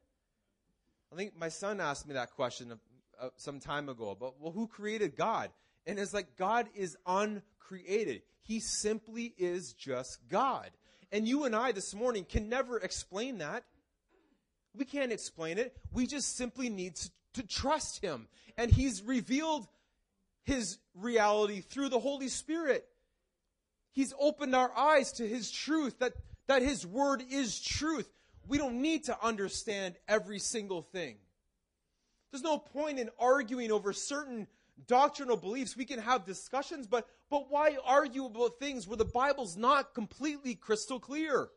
I 1.15 1.17
think 1.17 1.39
my 1.39 1.49
son 1.49 1.81
asked 1.81 2.09
me 2.09 2.15
that 2.15 2.33
question 2.33 2.73
uh, 3.21 3.29
some 3.37 3.61
time 3.61 3.89
ago, 3.89 4.17
but 4.19 4.41
well, 4.41 4.51
who 4.51 4.67
created 4.67 5.15
God? 5.15 5.51
And 5.87 5.97
it's 5.97 6.13
like 6.13 6.37
God 6.37 6.67
is 6.75 6.97
uncreated. 7.07 8.23
He 8.43 8.59
simply 8.59 9.33
is 9.39 9.75
just 9.75 10.19
God. 10.29 10.71
And 11.13 11.29
you 11.29 11.45
and 11.45 11.55
I 11.55 11.71
this 11.71 11.95
morning 11.95 12.27
can 12.29 12.49
never 12.49 12.79
explain 12.79 13.39
that. 13.39 13.63
We 14.77 14.85
can't 14.85 15.13
explain 15.13 15.59
it. 15.59 15.77
We 15.93 16.09
just 16.09 16.37
simply 16.37 16.69
need 16.69 16.97
to, 16.97 17.11
to 17.35 17.47
trust 17.47 18.03
Him. 18.03 18.27
And 18.59 18.69
He's 18.69 19.01
revealed 19.01 19.69
His 20.43 20.79
reality 20.97 21.61
through 21.61 21.91
the 21.91 22.01
Holy 22.01 22.29
Spirit. 22.29 22.85
He's 23.93 24.13
opened 24.19 24.57
our 24.57 24.77
eyes 24.77 25.13
to 25.13 25.29
His 25.29 25.53
truth, 25.53 26.01
that, 26.01 26.15
that 26.49 26.63
His 26.63 26.85
Word 26.85 27.23
is 27.31 27.61
truth. 27.61 28.11
We 28.47 28.59
don't 28.59 28.83
need 28.83 29.05
to 29.05 29.17
understand 29.25 29.97
every 30.09 30.39
single 30.39 30.83
thing. 30.83 31.17
There's 32.31 32.43
no 32.43 32.59
point 32.59 32.99
in 32.99 33.11
arguing 33.19 33.71
over 33.71 33.93
certain 33.93 34.49
doctrinal 34.87 35.37
beliefs. 35.37 35.77
We 35.77 35.85
can 35.85 36.01
have 36.01 36.25
discussions, 36.25 36.87
but, 36.87 37.07
but 37.31 37.51
why 37.51 37.77
argue 37.85 38.25
about 38.27 38.59
things 38.59 38.89
where 38.89 38.97
the 38.97 39.05
Bible's 39.05 39.57
not 39.57 39.95
completely 39.95 40.55
crystal 40.55 40.99
clear? 40.99 41.49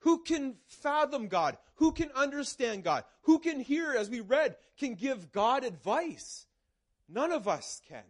Who 0.00 0.22
can 0.22 0.56
fathom 0.66 1.28
God? 1.28 1.56
Who 1.76 1.92
can 1.92 2.10
understand 2.14 2.84
God? 2.84 3.04
Who 3.22 3.38
can 3.38 3.58
hear, 3.58 3.94
as 3.98 4.08
we 4.08 4.20
read, 4.20 4.56
can 4.78 4.94
give 4.94 5.32
God 5.32 5.64
advice? 5.64 6.46
None 7.08 7.32
of 7.32 7.48
us 7.48 7.80
can. 7.88 8.04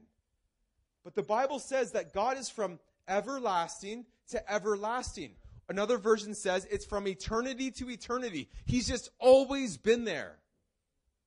But 1.04 1.14
the 1.14 1.22
Bible 1.22 1.58
says 1.58 1.92
that 1.92 2.12
God 2.12 2.36
is 2.36 2.50
from 2.50 2.78
everlasting 3.06 4.06
to 4.30 4.52
everlasting. 4.52 5.32
Another 5.68 5.98
version 5.98 6.34
says 6.34 6.66
it's 6.70 6.84
from 6.84 7.08
eternity 7.08 7.70
to 7.72 7.90
eternity. 7.90 8.48
He's 8.66 8.86
just 8.86 9.10
always 9.18 9.76
been 9.76 10.04
there. 10.04 10.36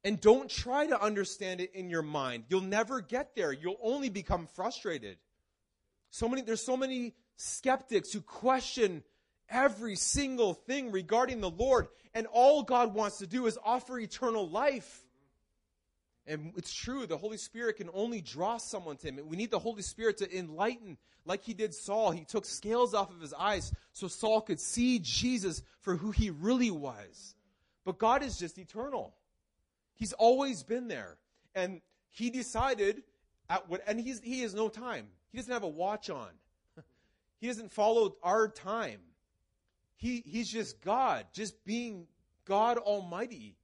And 0.04 0.21
don't 0.21 0.50
try 0.50 0.88
to 0.88 1.02
understand 1.02 1.60
it 1.60 1.73
in 1.73 1.89
your 1.89 2.04
mind. 2.04 2.45
You'll 2.50 2.62
never 2.62 3.02
get 3.02 3.36
there. 3.36 3.52
You'll 3.52 3.80
only 3.82 4.10
become 4.10 4.47
frustrated. 4.56 5.17
So 6.12 6.30
many, 6.30 6.43
there's 6.43 6.63
so 6.63 6.78
many 6.78 7.15
skeptics 7.36 8.13
who 8.13 8.21
question 8.21 9.04
every 9.50 9.95
single 9.95 10.54
thing 10.54 10.91
regarding 10.91 11.41
the 11.41 11.50
Lord, 11.50 11.88
and 12.13 12.28
all 12.28 12.63
God 12.63 12.93
wants 12.93 13.17
to 13.17 13.28
do 13.28 13.47
is 13.47 13.58
offer 13.63 14.00
eternal 14.00 14.47
life. 14.47 15.07
And 16.28 16.52
it's 16.58 16.74
true, 16.74 17.08
the 17.08 17.18
Holy 17.18 17.38
Spirit 17.38 17.78
can 17.78 17.90
only 17.94 18.20
draw 18.20 18.58
someone 18.58 18.98
to 18.98 19.08
Him. 19.08 19.20
We 19.28 19.38
need 19.38 19.50
the 19.50 19.60
Holy 19.60 19.82
Spirit 19.82 20.18
to 20.18 20.38
enlighten, 20.38 20.98
like 21.26 21.44
He 21.44 21.54
did 21.54 21.74
Saul. 21.74 22.12
He 22.12 22.26
took 22.26 22.46
scales 22.46 22.94
off 22.94 23.10
of 23.10 23.22
his 23.22 23.34
eyes 23.34 23.72
so 23.94 24.08
Saul 24.08 24.42
could 24.42 24.60
see 24.60 25.00
Jesus 25.00 25.63
for 25.80 25.96
who 25.96 26.12
He 26.12 26.30
really 26.30 26.70
was. 26.70 27.34
But 27.86 27.98
God 27.98 28.24
is 28.24 28.38
just 28.38 28.58
eternal. 28.58 29.16
He's 29.96 30.12
always 30.13 30.63
been 30.63 30.90
there. 30.90 31.18
And 31.56 31.82
He 32.10 32.30
decided 32.30 33.04
at 33.50 33.70
what, 33.70 33.82
and 33.88 34.00
he's, 34.00 34.20
He 34.22 34.42
has 34.42 34.54
no 34.54 34.68
time. 34.68 35.08
He 35.32 35.38
doesn't 35.38 35.54
have 35.54 35.63
a 35.63 35.70
watch 35.70 36.10
on. 36.10 36.30
He 37.40 37.46
doesn't 37.46 37.72
follow 37.72 38.16
our 38.24 38.48
time. 38.48 39.00
He, 39.96 40.24
he's 40.26 40.50
just 40.50 40.82
God, 40.82 41.26
just 41.34 41.63
being 41.66 42.08
God 42.46 42.80
Almighty, 42.80 43.56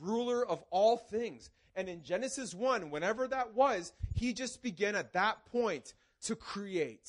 ruler 0.00 0.44
of 0.44 0.64
all 0.70 0.96
things. 0.96 1.50
And 1.76 1.88
in 1.88 2.02
Genesis 2.02 2.54
1, 2.54 2.90
whenever 2.90 3.28
that 3.28 3.54
was, 3.54 3.92
he 4.12 4.32
just 4.32 4.62
began 4.62 4.94
at 4.94 5.12
that 5.12 5.44
point 5.46 5.94
to 6.22 6.36
create, 6.36 7.08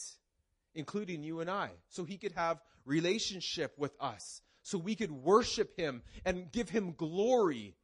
including 0.76 1.24
you 1.24 1.40
and 1.40 1.50
I, 1.50 1.72
so 1.90 2.04
he 2.04 2.18
could 2.18 2.34
have 2.34 2.62
relationship 2.86 3.74
with 3.78 3.94
us, 4.00 4.42
so 4.64 4.78
we 4.78 4.96
could 4.96 5.12
worship 5.12 5.78
him 5.78 6.04
and 6.26 6.52
give 6.52 6.70
him 6.70 6.94
glory, 6.94 7.76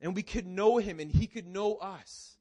and 0.00 0.14
we 0.14 0.22
could 0.22 0.46
know 0.46 0.76
him 0.78 1.00
and 1.00 1.10
he 1.10 1.26
could 1.26 1.46
know 1.46 1.76
us. 1.76 2.36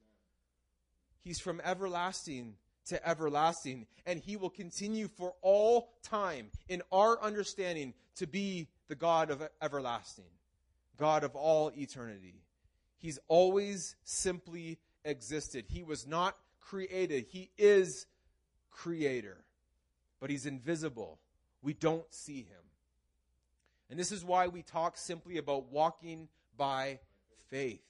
He's 1.22 1.40
from 1.40 1.62
everlasting 1.64 2.56
to 2.88 3.08
everlasting, 3.08 3.88
and 4.06 4.20
he 4.20 4.36
will 4.36 4.50
continue 4.50 5.08
for 5.08 5.34
all 5.42 5.94
time 6.04 6.50
in 6.68 6.82
our 6.92 7.22
understanding 7.22 7.94
to 8.18 8.28
be 8.28 8.68
the 8.90 8.96
God 8.96 9.32
of 9.32 9.42
everlasting, 9.62 10.26
God 10.98 11.24
of 11.24 11.36
all 11.36 11.72
eternity. 11.78 12.44
He's 13.04 13.20
always 13.28 13.98
simply 14.06 14.80
existed. 15.04 15.66
He 15.68 15.84
was 15.84 16.08
not 16.08 16.38
created, 16.62 17.26
he 17.30 17.52
is 17.58 18.06
creator, 18.72 19.44
but 20.22 20.30
he's 20.30 20.46
invisible. 20.46 21.20
We 21.62 21.74
don't 21.74 22.06
see 22.14 22.44
him. 22.44 22.64
And 23.90 24.00
this 24.00 24.14
is 24.14 24.24
why 24.24 24.48
we 24.48 24.62
talk 24.62 24.96
simply 24.96 25.38
about 25.38 25.70
walking 25.70 26.30
by 26.56 27.00
faith. 27.50 27.84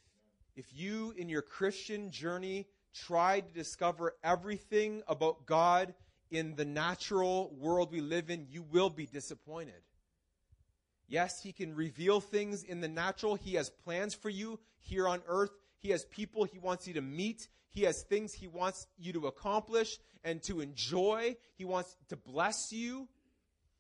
If 0.56 0.66
you, 0.74 1.14
in 1.16 1.30
your 1.30 1.44
Christian 1.44 2.10
journey, 2.10 2.66
try 2.96 3.42
to 3.42 3.54
discover 3.54 4.16
everything 4.24 5.04
about 5.08 5.46
God 5.46 5.94
in 6.32 6.56
the 6.56 6.66
natural 6.66 7.54
world 7.60 7.92
we 7.92 8.02
live 8.02 8.32
in, 8.32 8.48
you 8.50 8.64
will 8.64 8.90
be 8.90 9.06
disappointed. 9.06 9.84
Yes, 11.08 11.42
He 11.42 11.52
can 11.52 11.76
reveal 11.76 12.20
things 12.22 12.64
in 12.64 12.82
the 12.82 12.88
natural. 12.88 13.36
He 13.36 13.56
has 13.56 13.70
plans 13.70 14.14
for 14.14 14.30
you 14.30 14.60
here 14.80 15.08
on 15.08 15.22
earth. 15.28 15.52
He 15.80 15.90
has 15.90 16.06
people 16.06 16.46
He 16.46 16.60
wants 16.60 16.88
you 16.88 16.94
to 16.96 17.02
meet. 17.02 17.48
He 17.70 17.84
has 17.84 18.04
things 18.04 18.34
He 18.34 18.48
wants 18.48 18.88
you 18.98 19.14
to 19.14 19.28
accomplish 19.28 20.00
and 20.24 20.42
to 20.44 20.62
enjoy. 20.62 21.36
He 21.56 21.66
wants 21.66 21.96
to 22.10 22.16
bless 22.16 22.72
you. 22.72 23.08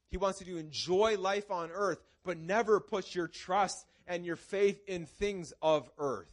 He 0.09 0.17
wants 0.17 0.41
you 0.41 0.53
to 0.53 0.59
enjoy 0.59 1.17
life 1.17 1.49
on 1.49 1.71
earth, 1.71 1.99
but 2.23 2.37
never 2.37 2.79
put 2.79 3.15
your 3.15 3.27
trust 3.27 3.85
and 4.05 4.25
your 4.25 4.35
faith 4.35 4.81
in 4.87 5.05
things 5.05 5.53
of 5.61 5.89
earth. 5.97 6.29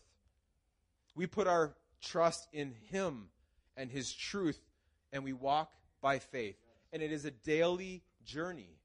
We 1.15 1.27
put 1.27 1.47
our 1.47 1.75
trust 2.03 2.49
in 2.53 2.75
Him 2.91 3.29
and 3.77 3.91
His 3.91 4.13
truth, 4.13 4.61
and 5.13 5.25
we 5.25 5.33
walk 5.33 5.73
by 6.03 6.19
faith. 6.19 6.57
And 6.93 7.03
it 7.03 7.13
is 7.13 7.25
a 7.25 7.31
daily 7.31 8.03
journey, 8.25 8.80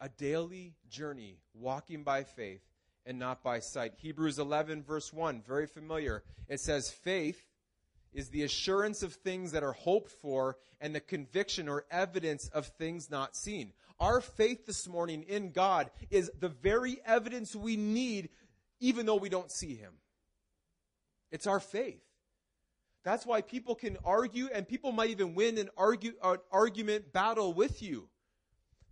a 0.00 0.08
daily 0.08 0.74
journey, 0.88 1.38
walking 1.54 2.02
by 2.02 2.24
faith 2.24 2.62
and 3.04 3.18
not 3.18 3.42
by 3.42 3.60
sight. 3.60 3.92
Hebrews 3.96 4.38
11, 4.38 4.82
verse 4.82 5.12
1, 5.12 5.42
very 5.46 5.66
familiar. 5.66 6.24
It 6.48 6.60
says, 6.60 6.90
Faith 6.90 7.46
is 8.12 8.30
the 8.30 8.42
assurance 8.42 9.02
of 9.02 9.12
things 9.14 9.52
that 9.52 9.62
are 9.62 9.72
hoped 9.72 10.10
for 10.10 10.56
and 10.80 10.94
the 10.94 11.00
conviction 11.00 11.68
or 11.68 11.84
evidence 11.90 12.48
of 12.48 12.66
things 12.66 13.10
not 13.10 13.36
seen. 13.36 13.72
Our 14.00 14.20
faith 14.20 14.66
this 14.66 14.88
morning 14.88 15.22
in 15.22 15.52
God 15.52 15.90
is 16.10 16.30
the 16.38 16.48
very 16.48 16.98
evidence 17.06 17.54
we 17.54 17.76
need, 17.76 18.30
even 18.80 19.06
though 19.06 19.16
we 19.16 19.28
don't 19.28 19.50
see 19.50 19.74
Him. 19.74 19.92
It's 21.30 21.46
our 21.46 21.60
faith. 21.60 22.02
That's 23.04 23.24
why 23.24 23.40
people 23.40 23.74
can 23.74 23.96
argue, 24.04 24.48
and 24.52 24.66
people 24.66 24.92
might 24.92 25.10
even 25.10 25.34
win 25.34 25.58
an, 25.58 25.70
argue, 25.76 26.14
an 26.22 26.38
argument 26.50 27.12
battle 27.12 27.54
with 27.54 27.80
you. 27.80 28.08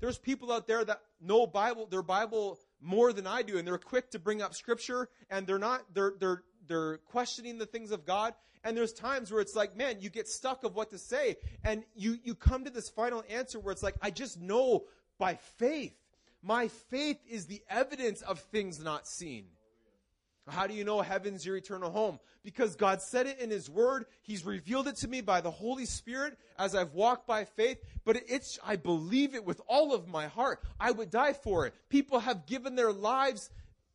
There's 0.00 0.18
people 0.18 0.52
out 0.52 0.66
there 0.66 0.84
that 0.84 1.00
know 1.20 1.46
Bible, 1.46 1.86
their 1.86 2.02
Bible 2.02 2.58
more 2.80 3.12
than 3.12 3.26
I 3.26 3.42
do, 3.42 3.58
and 3.58 3.66
they're 3.66 3.78
quick 3.78 4.10
to 4.10 4.18
bring 4.18 4.42
up 4.42 4.54
Scripture, 4.54 5.08
and 5.30 5.46
they're 5.46 5.58
not, 5.58 5.82
they're, 5.94 6.14
they're, 6.18 6.42
they're 6.66 6.98
questioning 6.98 7.58
the 7.58 7.66
things 7.66 7.90
of 7.90 8.04
God. 8.04 8.34
And 8.62 8.76
there's 8.76 8.92
times 8.92 9.30
where 9.30 9.40
it's 9.40 9.54
like, 9.54 9.76
man, 9.76 9.96
you 10.00 10.08
get 10.08 10.26
stuck 10.26 10.64
of 10.64 10.74
what 10.74 10.90
to 10.90 10.98
say, 10.98 11.36
and 11.62 11.84
you, 11.94 12.18
you 12.24 12.34
come 12.34 12.64
to 12.64 12.70
this 12.70 12.88
final 12.88 13.22
answer 13.28 13.60
where 13.60 13.72
it's 13.72 13.82
like, 13.82 13.96
I 14.00 14.10
just 14.10 14.40
know 14.40 14.84
by 15.18 15.36
faith. 15.58 15.94
My 16.42 16.68
faith 16.68 17.18
is 17.28 17.46
the 17.46 17.62
evidence 17.68 18.22
of 18.22 18.38
things 18.38 18.80
not 18.80 19.06
seen. 19.06 19.46
How 20.46 20.66
do 20.66 20.74
you 20.74 20.84
know 20.84 21.00
heaven's 21.00 21.46
your 21.46 21.56
eternal 21.56 21.90
home? 21.90 22.18
Because 22.42 22.76
God 22.76 23.00
said 23.00 23.26
it 23.26 23.38
in 23.38 23.48
His 23.50 23.70
Word. 23.70 24.04
He's 24.22 24.44
revealed 24.44 24.88
it 24.88 24.96
to 24.96 25.08
me 25.08 25.22
by 25.22 25.40
the 25.40 25.50
Holy 25.50 25.86
Spirit 25.86 26.36
as 26.58 26.74
I've 26.74 26.92
walked 26.92 27.26
by 27.26 27.44
faith. 27.44 27.78
But 28.04 28.20
it's, 28.28 28.58
I 28.64 28.76
believe 28.76 29.34
it 29.34 29.44
with 29.44 29.60
all 29.66 29.94
of 29.94 30.06
my 30.06 30.26
heart. 30.26 30.62
I 30.78 30.90
would 30.90 31.10
die 31.10 31.32
for 31.32 31.66
it. 31.66 31.74
People 31.88 32.20
have 32.20 32.46
given 32.46 32.74
their 32.74 32.92
lives 32.92 33.48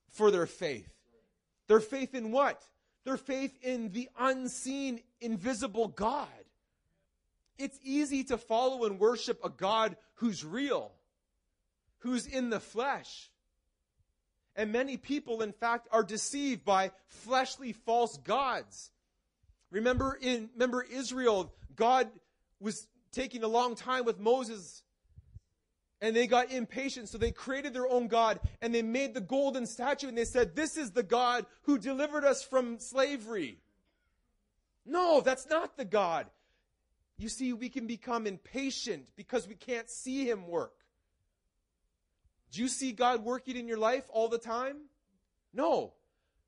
for 0.09 0.31
their 0.31 0.47
faith. 0.47 0.89
Their 1.67 1.79
faith 1.79 2.15
in 2.15 2.31
what? 2.31 2.63
Their 3.05 3.17
faith 3.17 3.55
in 3.61 3.91
the 3.91 4.09
unseen, 4.19 5.01
invisible 5.21 5.87
God. 5.87 6.27
It's 7.59 7.79
easy 7.83 8.23
to 8.23 8.37
follow 8.37 8.85
and 8.85 8.99
worship 8.99 9.39
a 9.43 9.49
God 9.49 9.97
who's 10.15 10.43
real. 10.43 10.93
who's 11.99 12.25
in 12.25 12.49
the 12.49 12.59
flesh. 12.59 13.29
And 14.59 14.73
many 14.73 14.97
people, 14.97 15.41
in 15.41 15.53
fact, 15.53 15.87
are 15.89 16.03
deceived 16.03 16.65
by 16.65 16.91
fleshly 17.07 17.71
false 17.71 18.17
gods. 18.17 18.91
Remember 19.71 20.19
in 20.21 20.49
remember 20.53 20.83
Israel, 20.83 21.53
God 21.77 22.09
was 22.59 22.85
taking 23.13 23.43
a 23.43 23.47
long 23.47 23.75
time 23.75 24.03
with 24.03 24.19
Moses 24.19 24.83
and 26.01 26.13
they 26.13 26.27
got 26.27 26.51
impatient, 26.51 27.07
so 27.07 27.17
they 27.17 27.31
created 27.31 27.73
their 27.73 27.87
own 27.87 28.09
God 28.09 28.41
and 28.61 28.75
they 28.75 28.81
made 28.81 29.13
the 29.13 29.21
golden 29.21 29.65
statue 29.65 30.09
and 30.09 30.17
they 30.17 30.25
said, 30.25 30.57
This 30.57 30.75
is 30.75 30.91
the 30.91 31.03
God 31.03 31.45
who 31.61 31.77
delivered 31.77 32.25
us 32.25 32.43
from 32.43 32.79
slavery. 32.79 33.59
No, 34.85 35.21
that's 35.21 35.47
not 35.47 35.77
the 35.77 35.85
God. 35.85 36.25
You 37.17 37.29
see, 37.29 37.53
we 37.53 37.69
can 37.69 37.87
become 37.87 38.27
impatient 38.27 39.07
because 39.15 39.47
we 39.47 39.55
can't 39.55 39.89
see 39.89 40.29
Him 40.29 40.49
work. 40.49 40.78
Do 42.51 42.61
you 42.61 42.67
see 42.67 42.91
God 42.91 43.23
working 43.23 43.57
in 43.57 43.67
your 43.67 43.77
life 43.77 44.05
all 44.09 44.27
the 44.27 44.37
time? 44.37 44.77
No. 45.53 45.93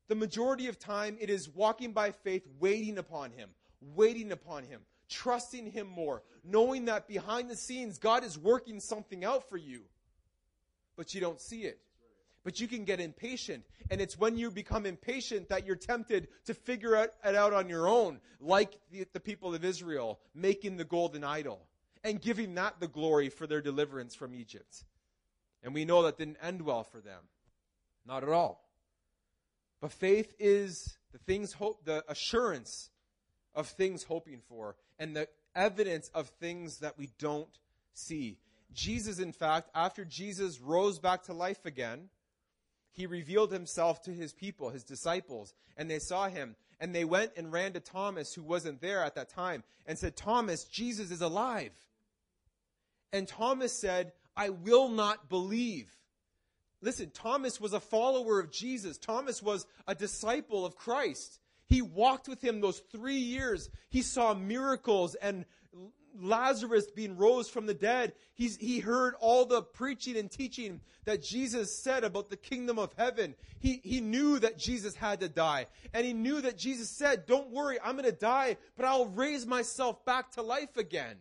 The 0.08 0.14
majority 0.14 0.68
of 0.68 0.78
time, 0.78 1.16
it 1.20 1.30
is 1.30 1.48
walking 1.48 1.92
by 1.92 2.10
faith, 2.10 2.46
waiting 2.58 2.98
upon 2.98 3.30
Him, 3.30 3.50
waiting 3.80 4.32
upon 4.32 4.64
Him, 4.64 4.80
trusting 5.08 5.70
Him 5.70 5.86
more, 5.86 6.22
knowing 6.44 6.86
that 6.86 7.08
behind 7.08 7.48
the 7.48 7.56
scenes, 7.56 7.98
God 7.98 8.24
is 8.24 8.36
working 8.36 8.80
something 8.80 9.24
out 9.24 9.48
for 9.48 9.56
you, 9.56 9.82
but 10.96 11.14
you 11.14 11.20
don't 11.20 11.40
see 11.40 11.62
it. 11.62 11.78
But 12.44 12.58
you 12.58 12.66
can 12.66 12.84
get 12.84 12.98
impatient. 12.98 13.64
And 13.88 14.00
it's 14.00 14.18
when 14.18 14.36
you 14.36 14.50
become 14.50 14.84
impatient 14.84 15.48
that 15.50 15.64
you're 15.64 15.76
tempted 15.76 16.26
to 16.46 16.54
figure 16.54 16.96
it 16.96 17.14
out 17.24 17.52
on 17.52 17.68
your 17.68 17.86
own, 17.86 18.20
like 18.40 18.80
the, 18.90 19.06
the 19.12 19.20
people 19.20 19.54
of 19.54 19.64
Israel 19.64 20.18
making 20.34 20.76
the 20.76 20.84
golden 20.84 21.22
idol 21.22 21.60
and 22.02 22.20
giving 22.20 22.56
that 22.56 22.80
the 22.80 22.88
glory 22.88 23.28
for 23.28 23.46
their 23.46 23.60
deliverance 23.60 24.16
from 24.16 24.34
Egypt. 24.34 24.84
And 25.62 25.74
we 25.74 25.84
know 25.84 26.02
that 26.02 26.18
didn't 26.18 26.38
end 26.42 26.62
well 26.62 26.84
for 26.84 27.00
them. 27.00 27.20
Not 28.06 28.22
at 28.22 28.28
all. 28.28 28.68
But 29.80 29.92
faith 29.92 30.34
is 30.38 30.96
the 31.12 31.18
things 31.18 31.52
hope, 31.52 31.84
the 31.84 32.04
assurance 32.08 32.90
of 33.54 33.68
things 33.68 34.04
hoping 34.04 34.40
for 34.48 34.76
and 34.98 35.14
the 35.14 35.28
evidence 35.54 36.10
of 36.14 36.28
things 36.28 36.78
that 36.78 36.98
we 36.98 37.10
don't 37.18 37.58
see. 37.94 38.38
Jesus, 38.72 39.18
in 39.18 39.32
fact, 39.32 39.70
after 39.74 40.04
Jesus 40.04 40.60
rose 40.60 40.98
back 40.98 41.24
to 41.24 41.32
life 41.32 41.66
again, 41.66 42.08
he 42.92 43.06
revealed 43.06 43.52
himself 43.52 44.02
to 44.02 44.12
his 44.12 44.32
people, 44.32 44.70
his 44.70 44.84
disciples, 44.84 45.54
and 45.76 45.90
they 45.90 45.98
saw 45.98 46.28
him. 46.28 46.56
And 46.80 46.94
they 46.94 47.04
went 47.04 47.32
and 47.36 47.52
ran 47.52 47.72
to 47.74 47.80
Thomas, 47.80 48.34
who 48.34 48.42
wasn't 48.42 48.80
there 48.80 49.04
at 49.04 49.14
that 49.14 49.28
time, 49.28 49.62
and 49.86 49.96
said, 49.96 50.16
Thomas, 50.16 50.64
Jesus 50.64 51.10
is 51.10 51.20
alive. 51.20 51.72
And 53.12 53.28
Thomas 53.28 53.72
said, 53.72 54.12
I 54.36 54.50
will 54.50 54.88
not 54.88 55.28
believe. 55.28 55.94
Listen, 56.80 57.10
Thomas 57.10 57.60
was 57.60 57.72
a 57.72 57.80
follower 57.80 58.40
of 58.40 58.50
Jesus. 58.50 58.98
Thomas 58.98 59.42
was 59.42 59.66
a 59.86 59.94
disciple 59.94 60.66
of 60.66 60.74
Christ. 60.74 61.38
He 61.66 61.80
walked 61.80 62.28
with 62.28 62.42
him 62.42 62.60
those 62.60 62.80
three 62.90 63.18
years. 63.18 63.70
He 63.88 64.02
saw 64.02 64.34
miracles 64.34 65.14
and 65.14 65.44
Lazarus 66.20 66.90
being 66.90 67.16
rose 67.16 67.48
from 67.48 67.66
the 67.66 67.74
dead. 67.74 68.12
He's, 68.34 68.56
he 68.56 68.80
heard 68.80 69.14
all 69.20 69.46
the 69.46 69.62
preaching 69.62 70.16
and 70.16 70.30
teaching 70.30 70.80
that 71.04 71.22
Jesus 71.22 71.74
said 71.74 72.04
about 72.04 72.28
the 72.28 72.36
kingdom 72.36 72.78
of 72.78 72.92
heaven. 72.98 73.34
He, 73.60 73.80
he 73.82 74.00
knew 74.00 74.38
that 74.40 74.58
Jesus 74.58 74.94
had 74.94 75.20
to 75.20 75.28
die. 75.28 75.66
And 75.94 76.04
he 76.04 76.12
knew 76.12 76.40
that 76.42 76.58
Jesus 76.58 76.90
said, 76.90 77.26
don't 77.26 77.50
worry, 77.50 77.78
I'm 77.82 77.96
going 77.96 78.04
to 78.04 78.12
die, 78.12 78.56
but 78.76 78.84
I'll 78.84 79.06
raise 79.06 79.46
myself 79.46 80.04
back 80.04 80.32
to 80.32 80.42
life 80.42 80.76
again. 80.76 81.16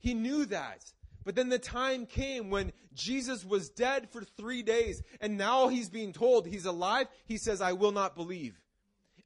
He 0.00 0.14
knew 0.14 0.46
that. 0.46 0.84
But 1.24 1.34
then 1.34 1.48
the 1.48 1.58
time 1.58 2.06
came 2.06 2.50
when 2.50 2.72
Jesus 2.92 3.44
was 3.44 3.70
dead 3.70 4.10
for 4.10 4.22
three 4.22 4.62
days 4.62 5.02
and 5.20 5.38
now 5.38 5.68
he's 5.68 5.88
being 5.88 6.12
told 6.12 6.46
he's 6.46 6.66
alive. 6.66 7.06
He 7.24 7.38
says, 7.38 7.60
I 7.60 7.72
will 7.72 7.92
not 7.92 8.14
believe 8.14 8.60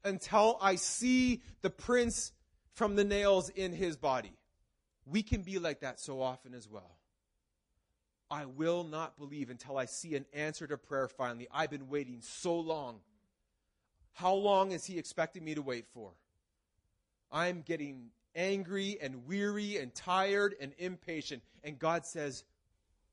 until 0.03 0.57
I 0.61 0.75
see 0.75 1.41
the 1.61 1.69
prints 1.69 2.31
from 2.73 2.95
the 2.95 3.03
nails 3.03 3.49
in 3.49 3.73
his 3.73 3.97
body. 3.97 4.37
We 5.05 5.23
can 5.23 5.41
be 5.41 5.59
like 5.59 5.81
that 5.81 5.99
so 5.99 6.21
often 6.21 6.53
as 6.53 6.69
well. 6.69 6.95
I 8.31 8.45
will 8.45 8.83
not 8.83 9.17
believe 9.17 9.49
until 9.49 9.77
I 9.77 9.85
see 9.85 10.15
an 10.15 10.25
answer 10.33 10.67
to 10.67 10.77
prayer 10.77 11.07
finally. 11.07 11.47
I've 11.51 11.71
been 11.71 11.89
waiting 11.89 12.19
so 12.21 12.57
long. 12.59 12.99
How 14.13 14.33
long 14.33 14.71
is 14.71 14.85
he 14.85 14.99
expecting 14.99 15.43
me 15.43 15.55
to 15.55 15.61
wait 15.61 15.87
for? 15.93 16.11
I'm 17.31 17.61
getting 17.61 18.11
angry 18.35 18.97
and 19.01 19.25
weary 19.25 19.77
and 19.77 19.93
tired 19.93 20.55
and 20.59 20.73
impatient. 20.77 21.43
And 21.63 21.77
God 21.79 22.05
says, 22.05 22.43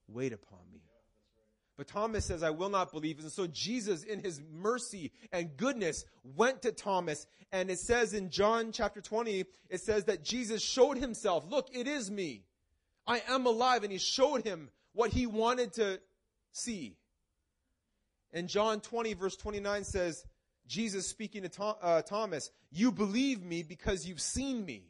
Wait 0.09 0.33
upon 0.33 0.61
me. 0.73 0.81
But 1.77 1.89
Thomas 1.89 2.25
says, 2.25 2.43
I 2.43 2.51
will 2.51 2.71
not 2.71 2.91
believe. 2.91 3.19
And 3.19 3.31
so 3.31 3.47
Jesus, 3.47 4.03
in 4.03 4.21
his 4.21 4.41
mercy 4.55 5.13
and 5.31 5.57
goodness, 5.57 6.07
went 6.37 6.63
to 6.63 6.73
Thomas. 6.73 7.27
And 7.53 7.71
it 7.71 7.79
says 7.79 8.15
in 8.15 8.31
John 8.31 8.73
chapter 8.73 9.03
20, 9.03 9.45
it 9.69 9.81
says 9.81 10.05
that 10.05 10.25
Jesus 10.25 10.63
showed 10.63 10.97
himself, 10.97 11.45
look, 11.49 11.69
it 11.75 11.87
is 11.87 12.11
me. 12.11 12.45
I 13.07 13.23
am 13.29 13.47
alive. 13.47 13.83
And 13.83 13.93
he 13.93 13.99
showed 13.99 14.43
him 14.43 14.71
what 14.95 15.11
he 15.11 15.27
wanted 15.27 15.75
to 15.75 16.01
see. 16.53 16.97
And 18.33 18.49
John 18.49 18.81
20 18.81 19.13
verse 19.15 19.37
29 19.37 19.85
says, 19.85 20.25
Jesus 20.67 21.07
speaking 21.07 21.49
to 21.49 21.65
uh, 21.65 22.03
Thomas, 22.03 22.51
you 22.73 22.91
believe 22.91 23.43
me 23.43 23.63
because 23.63 24.07
you've 24.07 24.21
seen 24.21 24.65
me. 24.65 24.85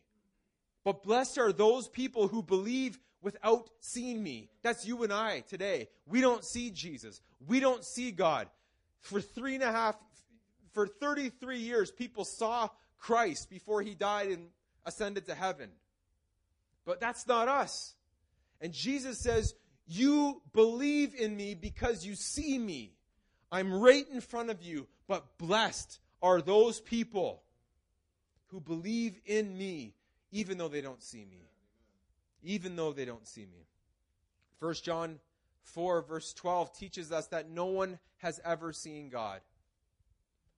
But 0.87 1.03
blessed 1.03 1.39
are 1.39 1.53
those 1.53 1.89
people 1.89 2.29
who 2.29 2.45
believe 2.45 3.01
without 3.21 3.71
seeing 3.81 4.23
me. 4.23 4.51
That's 4.63 4.87
you 4.87 5.03
and 5.03 5.13
I 5.13 5.41
today. 5.41 5.89
We 6.07 6.21
don't 6.21 6.45
see 6.45 6.71
Jesus. 6.71 7.21
We 7.45 7.59
don't 7.59 7.85
see 7.85 8.13
God. 8.13 8.47
For 9.01 9.21
three 9.21 9.57
and 9.57 9.65
a 9.65 9.73
half, 9.73 9.97
for 10.75 10.87
33 10.87 11.59
years, 11.59 11.91
people 11.91 12.25
saw 12.25 12.69
Christ 12.99 13.51
before 13.51 13.83
he 13.83 13.97
died 13.97 14.29
and 14.29 14.47
ascended 14.85 15.27
to 15.27 15.35
heaven. 15.35 15.71
But 16.85 17.01
that's 17.01 17.27
not 17.27 17.49
us. 17.49 17.97
And 18.61 18.73
Jesus 18.73 19.19
says, 19.19 19.55
You 19.89 20.41
believe 20.53 21.17
in 21.17 21.37
me 21.37 21.55
because 21.55 22.07
you 22.07 22.15
see 22.15 22.61
me. 22.61 22.95
I'm 23.51 23.75
right 23.75 24.07
in 24.13 24.21
front 24.21 24.51
of 24.51 24.63
you, 24.63 24.87
but 25.09 25.37
blessed 25.37 25.99
are 26.23 26.41
those 26.41 26.79
people 26.79 27.43
who 28.51 28.61
believe 28.61 29.19
in 29.27 29.59
me 29.59 29.96
even 30.33 30.59
though 30.59 30.69
they 30.69 30.81
don't 30.81 31.03
see 31.03 31.25
me 31.25 31.47
even 32.47 32.77
though 32.77 32.93
they 32.93 33.05
don't 33.05 33.27
see 33.27 33.43
me. 33.43 33.67
1 34.61 34.75
John 34.83 35.19
4, 35.63 36.03
verse 36.03 36.33
12 36.33 36.73
teaches 36.79 37.13
us 37.13 37.27
that 37.29 37.51
no 37.51 37.67
one 37.67 37.99
has 38.19 38.41
ever 38.45 38.73
seen 38.73 39.09
God. 39.09 39.41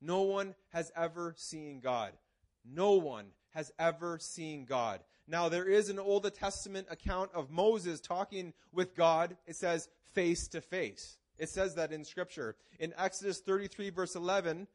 No 0.01 0.23
one 0.23 0.55
has 0.73 0.93
ever 0.95 1.35
seen 1.37 1.81
God. 1.81 2.13
No 2.65 2.93
one 2.93 3.27
has 3.55 3.73
ever 3.79 4.19
seen 4.21 4.67
God. 4.67 5.01
Now, 5.27 5.49
there 5.49 5.65
is 5.65 5.89
an 5.89 5.99
Old 5.99 6.33
Testament 6.35 6.87
account 6.91 7.31
of 7.35 7.51
Moses 7.51 8.01
talking 8.01 8.53
with 8.73 8.95
God. 8.95 9.37
It 9.47 9.57
says 9.57 9.89
face 10.13 10.47
to 10.49 10.61
face. 10.61 11.17
It 11.39 11.49
says 11.49 11.75
that 11.75 11.93
in 11.93 12.05
Scripture. 12.05 12.55
In 12.79 12.93
Exodus 12.97 13.41
33, 13.41 13.91
verse 13.91 14.15
11, 14.15 14.69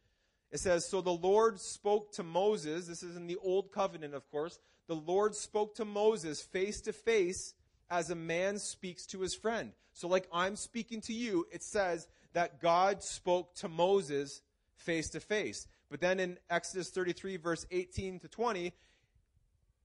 it 0.51 0.59
says, 0.59 0.87
So 0.89 1.01
the 1.01 1.11
Lord 1.11 1.59
spoke 1.59 2.11
to 2.13 2.23
Moses. 2.23 2.87
This 2.87 3.03
is 3.03 3.15
in 3.15 3.27
the 3.27 3.37
Old 3.37 3.71
Covenant, 3.71 4.13
of 4.13 4.29
course 4.31 4.59
the 4.87 4.95
Lord 4.95 5.35
spoke 5.35 5.75
to 5.75 5.85
Moses 5.85 6.41
face 6.41 6.81
to 6.81 6.93
face 6.93 7.53
as 7.89 8.09
a 8.09 8.15
man 8.15 8.57
speaks 8.57 9.05
to 9.07 9.21
his 9.21 9.35
friend. 9.35 9.71
So, 9.93 10.07
like 10.07 10.27
I'm 10.33 10.55
speaking 10.55 11.01
to 11.01 11.13
you, 11.13 11.45
it 11.51 11.63
says 11.63 12.07
that 12.33 12.59
God 12.59 13.03
spoke 13.03 13.53
to 13.55 13.69
Moses 13.69 14.41
face 14.75 15.09
to 15.11 15.19
face. 15.19 15.67
But 15.89 16.01
then 16.01 16.19
in 16.19 16.39
Exodus 16.49 16.89
33, 16.89 17.37
verse 17.37 17.65
18 17.69 18.19
to 18.19 18.27
20, 18.27 18.73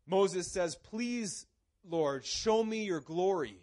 Moses 0.06 0.50
says, 0.50 0.74
Please, 0.76 1.46
Lord, 1.86 2.24
show 2.24 2.64
me 2.64 2.84
your 2.84 3.00
glory. 3.00 3.58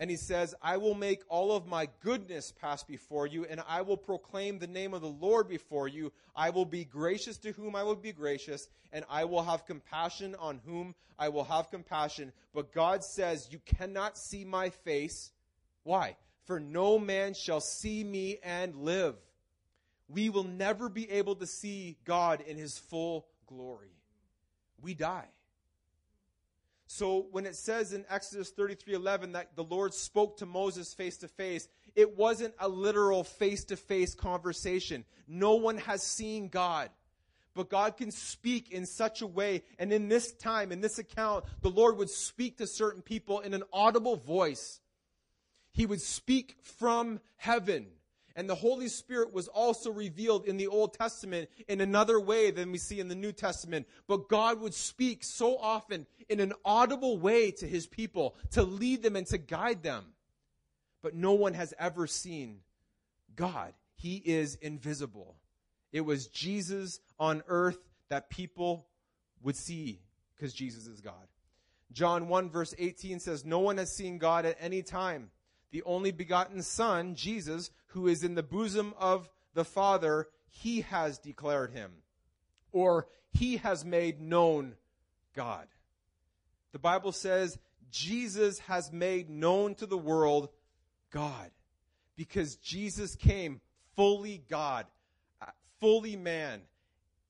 And 0.00 0.08
he 0.10 0.16
says, 0.16 0.54
I 0.62 0.76
will 0.76 0.94
make 0.94 1.22
all 1.28 1.50
of 1.50 1.66
my 1.66 1.88
goodness 2.02 2.52
pass 2.52 2.84
before 2.84 3.26
you, 3.26 3.44
and 3.46 3.60
I 3.66 3.82
will 3.82 3.96
proclaim 3.96 4.58
the 4.58 4.68
name 4.68 4.94
of 4.94 5.02
the 5.02 5.08
Lord 5.08 5.48
before 5.48 5.88
you. 5.88 6.12
I 6.36 6.50
will 6.50 6.64
be 6.64 6.84
gracious 6.84 7.36
to 7.38 7.52
whom 7.52 7.74
I 7.74 7.82
will 7.82 7.96
be 7.96 8.12
gracious, 8.12 8.68
and 8.92 9.04
I 9.10 9.24
will 9.24 9.42
have 9.42 9.66
compassion 9.66 10.36
on 10.38 10.60
whom 10.64 10.94
I 11.18 11.30
will 11.30 11.44
have 11.44 11.70
compassion. 11.70 12.32
But 12.54 12.72
God 12.72 13.02
says, 13.02 13.48
You 13.50 13.58
cannot 13.66 14.16
see 14.16 14.44
my 14.44 14.70
face. 14.70 15.32
Why? 15.82 16.16
For 16.44 16.60
no 16.60 16.98
man 16.98 17.34
shall 17.34 17.60
see 17.60 18.04
me 18.04 18.38
and 18.44 18.76
live. 18.76 19.16
We 20.08 20.30
will 20.30 20.44
never 20.44 20.88
be 20.88 21.10
able 21.10 21.34
to 21.36 21.46
see 21.46 21.98
God 22.04 22.40
in 22.40 22.56
his 22.56 22.78
full 22.78 23.26
glory. 23.46 23.92
We 24.80 24.94
die. 24.94 25.28
So 26.90 27.26
when 27.32 27.44
it 27.44 27.54
says 27.54 27.92
in 27.92 28.06
Exodus 28.08 28.50
33:11 28.50 29.32
that 29.32 29.54
the 29.54 29.62
Lord 29.62 29.92
spoke 29.92 30.38
to 30.38 30.46
Moses 30.46 30.94
face 30.94 31.18
to 31.18 31.28
face, 31.28 31.68
it 31.94 32.16
wasn't 32.16 32.54
a 32.58 32.66
literal 32.66 33.24
face 33.24 33.62
to 33.64 33.76
face 33.76 34.14
conversation. 34.14 35.04
No 35.26 35.54
one 35.54 35.76
has 35.76 36.02
seen 36.02 36.48
God. 36.48 36.90
But 37.52 37.68
God 37.68 37.98
can 37.98 38.10
speak 38.10 38.70
in 38.70 38.86
such 38.86 39.20
a 39.20 39.26
way, 39.26 39.64
and 39.78 39.92
in 39.92 40.08
this 40.08 40.32
time, 40.32 40.72
in 40.72 40.80
this 40.80 40.98
account, 40.98 41.44
the 41.60 41.70
Lord 41.70 41.98
would 41.98 42.08
speak 42.08 42.56
to 42.56 42.66
certain 42.66 43.02
people 43.02 43.40
in 43.40 43.52
an 43.52 43.64
audible 43.70 44.16
voice. 44.16 44.80
He 45.72 45.84
would 45.84 46.00
speak 46.00 46.56
from 46.62 47.20
heaven. 47.36 47.88
And 48.38 48.48
the 48.48 48.54
Holy 48.54 48.86
Spirit 48.86 49.32
was 49.32 49.48
also 49.48 49.90
revealed 49.90 50.46
in 50.46 50.58
the 50.58 50.68
Old 50.68 50.94
Testament 50.94 51.50
in 51.66 51.80
another 51.80 52.20
way 52.20 52.52
than 52.52 52.70
we 52.70 52.78
see 52.78 53.00
in 53.00 53.08
the 53.08 53.16
New 53.16 53.32
Testament. 53.32 53.88
But 54.06 54.28
God 54.28 54.60
would 54.60 54.74
speak 54.74 55.24
so 55.24 55.58
often 55.58 56.06
in 56.28 56.38
an 56.38 56.52
audible 56.64 57.18
way 57.18 57.50
to 57.50 57.66
his 57.66 57.88
people 57.88 58.36
to 58.52 58.62
lead 58.62 59.02
them 59.02 59.16
and 59.16 59.26
to 59.26 59.38
guide 59.38 59.82
them. 59.82 60.04
But 61.02 61.16
no 61.16 61.32
one 61.32 61.54
has 61.54 61.74
ever 61.80 62.06
seen 62.06 62.60
God. 63.34 63.72
He 63.96 64.22
is 64.24 64.54
invisible. 64.54 65.34
It 65.90 66.02
was 66.02 66.28
Jesus 66.28 67.00
on 67.18 67.42
earth 67.48 67.80
that 68.08 68.30
people 68.30 68.86
would 69.42 69.56
see 69.56 70.00
because 70.36 70.54
Jesus 70.54 70.86
is 70.86 71.00
God. 71.00 71.26
John 71.90 72.28
1 72.28 72.50
verse 72.50 72.72
18 72.78 73.18
says, 73.18 73.44
No 73.44 73.58
one 73.58 73.78
has 73.78 73.90
seen 73.90 74.18
God 74.18 74.46
at 74.46 74.56
any 74.60 74.82
time. 74.82 75.32
The 75.70 75.82
only 75.82 76.12
begotten 76.12 76.62
Son, 76.62 77.16
Jesus, 77.16 77.72
who 77.88 78.06
is 78.06 78.24
in 78.24 78.34
the 78.34 78.42
bosom 78.42 78.94
of 78.98 79.28
the 79.54 79.64
Father, 79.64 80.28
he 80.48 80.82
has 80.82 81.18
declared 81.18 81.72
him. 81.72 81.92
Or 82.72 83.06
he 83.32 83.58
has 83.58 83.84
made 83.84 84.20
known 84.20 84.74
God. 85.34 85.66
The 86.72 86.78
Bible 86.78 87.12
says 87.12 87.58
Jesus 87.90 88.58
has 88.60 88.92
made 88.92 89.30
known 89.30 89.74
to 89.76 89.86
the 89.86 89.98
world 89.98 90.48
God. 91.10 91.50
Because 92.16 92.56
Jesus 92.56 93.14
came 93.14 93.60
fully 93.94 94.42
God, 94.48 94.86
uh, 95.40 95.46
fully 95.80 96.16
man, 96.16 96.62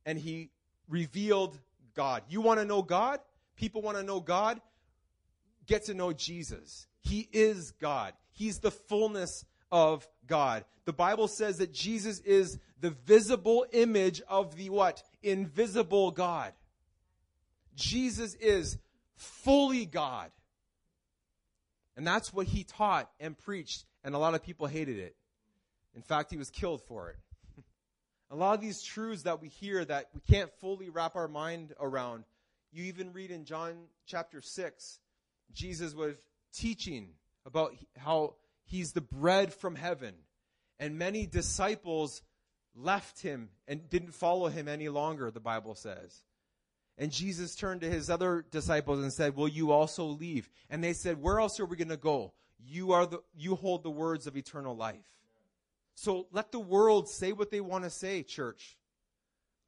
and 0.07 0.19
he 0.19 0.51
revealed 0.89 1.59
God. 1.95 2.23
You 2.29 2.41
want 2.41 2.59
to 2.61 2.65
know 2.65 2.83
God? 2.83 3.21
People 3.57 3.83
want 3.83 3.99
to 3.99 4.03
know 4.03 4.21
God? 4.21 4.61
Get 5.67 5.85
to 5.85 5.95
know 5.95 6.13
Jesus. 6.13 6.87
He 7.01 7.29
is 7.33 7.73
God. 7.73 8.15
He's 8.31 8.61
the 8.61 8.71
fullness 8.71 9.45
of 9.71 10.07
God. 10.27 10.65
The 10.85 10.93
Bible 10.93 11.29
says 11.29 11.59
that 11.59 11.73
Jesus 11.73 12.21
is 12.21 12.59
the 12.81 12.91
visible 12.91 13.67
image 13.73 14.23
of 14.29 14.57
the 14.57 14.71
what? 14.71 15.03
Invisible 15.23 16.11
God. 16.11 16.53
Jesus 17.75 18.35
is 18.35 18.79
fully 19.17 19.85
God. 19.85 20.31
And 21.97 22.07
that's 22.07 22.33
what 22.33 22.47
he 22.47 22.65
taught 22.65 23.11
and 23.19 23.37
preached, 23.37 23.85
and 24.05 24.15
a 24.15 24.19
lot 24.19 24.35
of 24.35 24.43
people 24.43 24.67
hated 24.67 24.99
it. 24.99 25.17
In 25.97 26.03
fact, 26.03 26.31
he 26.31 26.37
was 26.37 26.49
killed 26.49 26.81
for 26.83 27.11
it. 27.11 27.17
a 28.31 28.37
lot 28.37 28.55
of 28.55 28.61
these 28.61 28.83
truths 28.83 29.23
that 29.23 29.41
we 29.41 29.49
hear 29.49 29.85
that 29.85 30.07
we 30.15 30.21
can't 30.21 30.51
fully 30.61 30.91
wrap 30.91 31.17
our 31.17 31.27
mind 31.27 31.75
around. 31.81 32.25
You 32.71 32.85
even 32.85 33.13
read 33.13 33.33
in 33.33 33.45
John 33.45 33.75
chapter 34.07 34.41
6, 34.41 35.01
Jesus 35.53 35.95
was 35.95 36.17
teaching 36.53 37.09
about 37.45 37.75
how 37.97 38.35
he's 38.69 38.93
the 38.93 39.01
bread 39.01 39.53
from 39.53 39.75
heaven. 39.75 40.15
And 40.79 40.99
many 40.99 41.27
disciples 41.27 42.23
left 42.75 43.21
him 43.21 43.49
and 43.67 43.89
didn't 43.89 44.13
follow 44.13 44.49
him 44.49 44.69
any 44.69 44.89
longer, 44.89 45.31
the 45.31 45.41
Bible 45.41 45.75
says. 45.75 46.23
And 46.97 47.13
Jesus 47.13 47.55
turned 47.55 47.81
to 47.83 47.91
his 47.91 48.11
other 48.11 48.45
disciples 48.51 49.01
and 49.01 49.13
said, 49.13 49.37
Will 49.37 49.49
you 49.49 49.71
also 49.71 50.05
leave? 50.05 50.49
And 50.69 50.83
they 50.83 50.93
said, 50.93 51.21
Where 51.21 51.41
else 51.41 51.61
are 51.61 51.67
we 51.67 51.77
going 51.77 51.89
to 51.89 51.97
go? 51.97 52.33
You 52.59 52.93
are 52.93 53.07
the, 53.07 53.23
you 53.37 53.55
hold 53.55 53.83
the 53.83 53.91
words 53.91 54.27
of 54.27 54.37
eternal 54.37 54.77
life. 54.77 55.07
So 55.95 56.27
let 56.33 56.53
the 56.53 56.61
world 56.61 57.09
say 57.09 57.33
what 57.33 57.51
they 57.51 57.61
want 57.61 57.85
to 57.85 57.91
say, 57.91 58.23
church. 58.23 58.78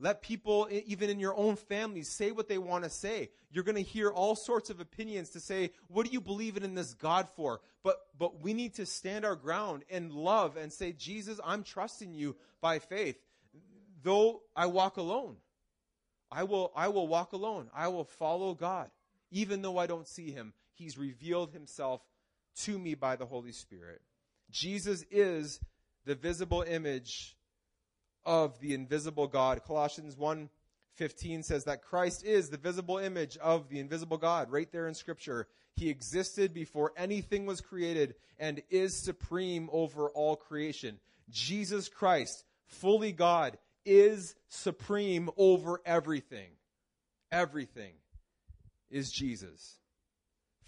Let 0.02 0.22
people, 0.22 0.66
even 0.70 1.10
in 1.10 1.20
your 1.20 1.36
own 1.36 1.56
families, 1.56 2.08
say 2.08 2.30
what 2.30 2.48
they 2.48 2.56
want 2.56 2.84
to 2.84 2.90
say. 2.90 3.28
You're 3.50 3.64
going 3.64 3.76
to 3.76 3.82
hear 3.82 4.08
all 4.08 4.34
sorts 4.34 4.70
of 4.70 4.80
opinions 4.80 5.28
to 5.30 5.40
say, 5.40 5.72
what 5.88 6.06
do 6.06 6.12
you 6.12 6.22
believe 6.22 6.56
in 6.56 6.74
this 6.74 6.94
God 6.94 7.28
for? 7.36 7.60
But, 7.84 7.96
but 8.18 8.40
we 8.40 8.54
need 8.54 8.74
to 8.76 8.86
stand 8.86 9.26
our 9.26 9.36
ground 9.36 9.84
and 9.90 10.10
love 10.10 10.56
and 10.56 10.72
say, 10.72 10.92
Jesus, 10.92 11.38
I'm 11.44 11.62
trusting 11.62 12.14
you 12.14 12.36
by 12.62 12.78
faith. 12.78 13.16
Though 14.02 14.40
I 14.56 14.66
walk 14.66 14.96
alone, 14.96 15.36
I 16.32 16.44
will, 16.44 16.72
I 16.74 16.88
will 16.88 17.06
walk 17.06 17.34
alone. 17.34 17.68
I 17.74 17.88
will 17.88 18.04
follow 18.04 18.54
God. 18.54 18.90
Even 19.30 19.60
though 19.60 19.76
I 19.76 19.86
don't 19.86 20.08
see 20.08 20.30
him, 20.30 20.54
he's 20.72 20.96
revealed 20.96 21.52
himself 21.52 22.00
to 22.62 22.78
me 22.78 22.94
by 22.94 23.16
the 23.16 23.26
Holy 23.26 23.52
Spirit. 23.52 24.00
Jesus 24.50 25.04
is 25.10 25.60
the 26.06 26.14
visible 26.14 26.62
image 26.66 27.36
of 28.24 28.58
the 28.60 28.74
invisible 28.74 29.26
God. 29.26 29.62
Colossians 29.64 30.16
1:15 30.16 31.42
says 31.42 31.64
that 31.64 31.82
Christ 31.82 32.24
is 32.24 32.50
the 32.50 32.56
visible 32.56 32.98
image 32.98 33.36
of 33.38 33.68
the 33.68 33.78
invisible 33.78 34.18
God 34.18 34.50
right 34.50 34.70
there 34.70 34.88
in 34.88 34.94
scripture. 34.94 35.48
He 35.74 35.88
existed 35.88 36.52
before 36.52 36.92
anything 36.96 37.46
was 37.46 37.60
created 37.60 38.14
and 38.38 38.62
is 38.70 39.02
supreme 39.02 39.68
over 39.72 40.10
all 40.10 40.36
creation. 40.36 41.00
Jesus 41.28 41.88
Christ, 41.88 42.44
fully 42.66 43.12
God, 43.12 43.58
is 43.84 44.34
supreme 44.48 45.30
over 45.36 45.80
everything. 45.86 46.50
Everything 47.32 47.94
is 48.90 49.10
Jesus. 49.10 49.78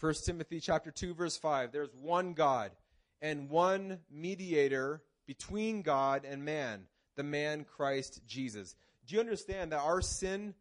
1 0.01 0.15
Timothy 0.27 0.59
chapter 0.59 0.91
2 0.91 1.15
verse 1.15 1.37
5 1.37 1.71
there's 1.71 1.95
one 1.95 2.33
God 2.33 2.73
and 3.21 3.49
one 3.49 4.01
mediator 4.11 5.01
between 5.27 5.83
God 5.83 6.25
and 6.25 6.45
man 6.45 6.87
the 7.17 7.23
man 7.23 7.65
Christ 7.65 8.21
Jesus. 8.27 8.75
Do 9.07 9.15
you 9.15 9.21
understand 9.21 9.73
that 9.73 9.81
our 9.81 10.01
sin 10.01 10.55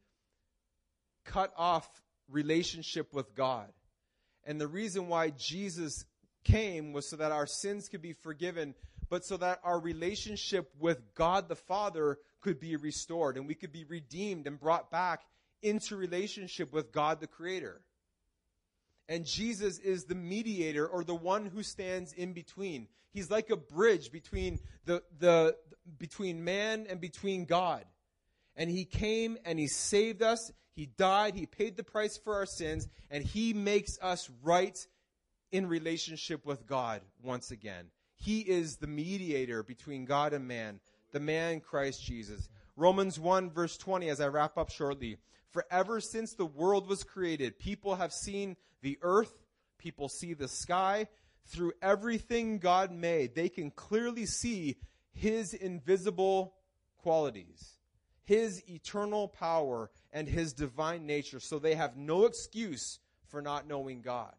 cut 1.26 1.54
off 1.58 1.90
relationship 2.30 3.14
with 3.14 3.36
God? 3.36 3.72
And 4.44 4.60
the 4.60 4.68
reason 4.68 5.08
why 5.08 5.30
Jesus 5.32 6.06
came 6.44 6.94
was 6.94 7.10
so 7.10 7.16
that 7.18 7.32
our 7.32 7.46
sins 7.46 7.88
could 7.88 8.02
be 8.02 8.14
forgiven, 8.14 8.74
but 9.10 9.24
so 9.24 9.38
that 9.38 9.60
our 9.64 9.80
relationship 9.80 10.72
with 10.80 11.14
God 11.14 11.48
the 11.48 11.56
Father 11.56 12.18
could 12.42 12.60
be 12.60 12.76
restored 12.76 13.38
and 13.38 13.48
we 13.48 13.56
could 13.56 13.72
be 13.72 13.84
redeemed 13.84 14.48
and 14.48 14.60
brought 14.60 14.90
back 14.90 15.22
into 15.62 15.96
relationship 15.96 16.74
with 16.74 16.92
God 16.92 17.20
the 17.20 17.28
Creator. 17.28 17.82
And 19.12 19.26
Jesus 19.26 19.78
is 19.80 20.06
the 20.06 20.16
mediator 20.16 20.88
or 20.88 21.04
the 21.04 21.14
one 21.14 21.46
who 21.46 21.64
stands 21.64 22.14
in 22.14 22.32
between. 22.32 22.88
He's 23.12 23.30
like 23.30 23.50
a 23.50 23.58
bridge 23.58 24.10
between 24.10 24.58
the, 24.86 25.04
the, 25.20 25.58
between 25.98 26.46
man 26.46 26.86
and 26.90 27.02
between 27.02 27.44
God. 27.44 27.84
And 28.56 28.70
he 28.70 28.86
came 28.86 29.38
and 29.44 29.60
he 29.60 29.68
saved 29.68 30.22
us. 30.22 30.54
He 30.72 30.86
died. 30.86 31.36
He 31.36 31.46
paid 31.46 31.76
the 31.76 31.84
price 31.84 32.16
for 32.16 32.36
our 32.36 32.46
sins 32.46 32.88
and 33.10 33.22
he 33.22 33.54
makes 33.54 34.00
us 34.02 34.30
right 34.42 34.78
in 35.52 35.68
relationship 35.68 36.46
with 36.46 36.66
God 36.66 37.02
once 37.22 37.52
again. 37.52 37.88
He 38.16 38.40
is 38.40 38.78
the 38.78 38.88
mediator 38.88 39.62
between 39.62 40.06
God 40.06 40.32
and 40.32 40.48
man, 40.48 40.80
the 41.12 41.20
man 41.20 41.60
Christ 41.60 42.02
Jesus. 42.02 42.48
Romans 42.78 43.20
1 43.20 43.52
verse 43.52 43.76
20 43.78 44.08
as 44.08 44.22
I 44.22 44.30
wrap 44.30 44.58
up 44.58 44.70
shortly. 44.70 45.18
For 45.52 45.66
ever 45.70 46.00
since 46.00 46.34
the 46.34 46.46
world 46.46 46.88
was 46.88 47.04
created, 47.04 47.60
people 47.60 47.96
have 47.96 48.14
seen 48.14 48.56
the 48.82 48.98
earth, 49.02 49.34
people 49.78 50.10
see 50.10 50.34
the 50.34 50.48
sky. 50.48 51.08
Through 51.48 51.74
everything 51.82 52.60
God 52.60 52.92
made, 52.92 53.36
they 53.36 53.50
can 53.50 53.72
clearly 53.72 54.26
see 54.26 54.78
his 55.12 55.54
invisible 55.54 56.54
qualities, 56.98 57.78
his 58.24 58.64
eternal 58.70 59.28
power, 59.28 59.90
and 60.14 60.28
his 60.28 60.54
divine 60.54 61.06
nature. 61.06 61.40
So 61.40 61.60
they 61.60 61.76
have 61.76 61.98
no 61.98 62.26
excuse 62.26 63.00
for 63.28 63.42
not 63.42 63.68
knowing 63.68 64.02
God. 64.02 64.34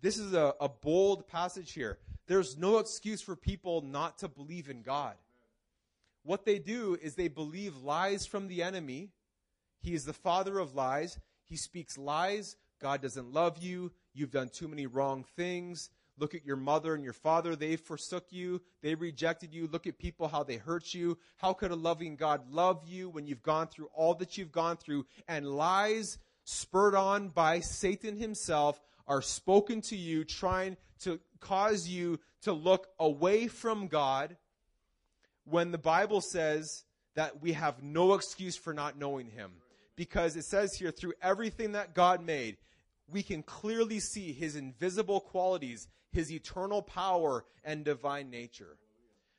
This 0.00 0.18
is 0.18 0.32
a, 0.32 0.54
a 0.60 0.68
bold 0.68 1.28
passage 1.28 1.72
here. 1.72 1.98
There's 2.26 2.56
no 2.56 2.78
excuse 2.78 3.20
for 3.20 3.36
people 3.36 3.82
not 3.82 4.18
to 4.18 4.28
believe 4.28 4.68
in 4.68 4.82
God. 4.82 5.14
What 6.24 6.44
they 6.44 6.58
do 6.58 6.96
is 7.00 7.14
they 7.14 7.28
believe 7.28 7.76
lies 7.76 8.26
from 8.26 8.48
the 8.48 8.62
enemy. 8.62 9.10
He 9.82 9.94
is 9.94 10.04
the 10.04 10.12
father 10.12 10.58
of 10.58 10.74
lies. 10.74 11.18
He 11.44 11.56
speaks 11.56 11.98
lies. 11.98 12.56
God 12.80 13.02
doesn't 13.02 13.32
love 13.32 13.58
you. 13.58 13.92
You've 14.14 14.30
done 14.30 14.48
too 14.48 14.68
many 14.68 14.86
wrong 14.86 15.24
things. 15.36 15.90
Look 16.18 16.34
at 16.34 16.44
your 16.44 16.56
mother 16.56 16.94
and 16.94 17.02
your 17.02 17.12
father. 17.12 17.56
They 17.56 17.76
forsook 17.76 18.26
you. 18.30 18.60
They 18.82 18.94
rejected 18.94 19.52
you. 19.52 19.66
Look 19.66 19.86
at 19.86 19.98
people, 19.98 20.28
how 20.28 20.42
they 20.42 20.56
hurt 20.56 20.94
you. 20.94 21.18
How 21.36 21.52
could 21.52 21.70
a 21.70 21.76
loving 21.76 22.16
God 22.16 22.50
love 22.50 22.82
you 22.86 23.08
when 23.08 23.26
you've 23.26 23.42
gone 23.42 23.68
through 23.68 23.88
all 23.94 24.14
that 24.16 24.38
you've 24.38 24.52
gone 24.52 24.76
through? 24.76 25.06
And 25.26 25.46
lies 25.46 26.18
spurred 26.44 26.94
on 26.94 27.28
by 27.28 27.60
Satan 27.60 28.16
himself 28.16 28.80
are 29.06 29.22
spoken 29.22 29.80
to 29.82 29.96
you, 29.96 30.24
trying 30.24 30.76
to 31.00 31.18
cause 31.40 31.88
you 31.88 32.20
to 32.42 32.52
look 32.52 32.88
away 32.98 33.48
from 33.48 33.88
God 33.88 34.36
when 35.44 35.72
the 35.72 35.78
Bible 35.78 36.20
says 36.20 36.84
that 37.14 37.42
we 37.42 37.52
have 37.52 37.82
no 37.82 38.14
excuse 38.14 38.56
for 38.56 38.72
not 38.72 38.98
knowing 38.98 39.28
Him. 39.28 39.52
Because 39.96 40.36
it 40.36 40.44
says 40.44 40.74
here, 40.74 40.90
through 40.90 41.12
everything 41.22 41.72
that 41.72 41.94
God 41.94 42.24
made, 42.24 42.56
we 43.08 43.22
can 43.22 43.42
clearly 43.42 44.00
see 44.00 44.32
His 44.32 44.56
invisible 44.56 45.20
qualities, 45.20 45.88
His 46.10 46.32
eternal 46.32 46.82
power 46.82 47.44
and 47.64 47.84
divine 47.84 48.30
nature. 48.30 48.78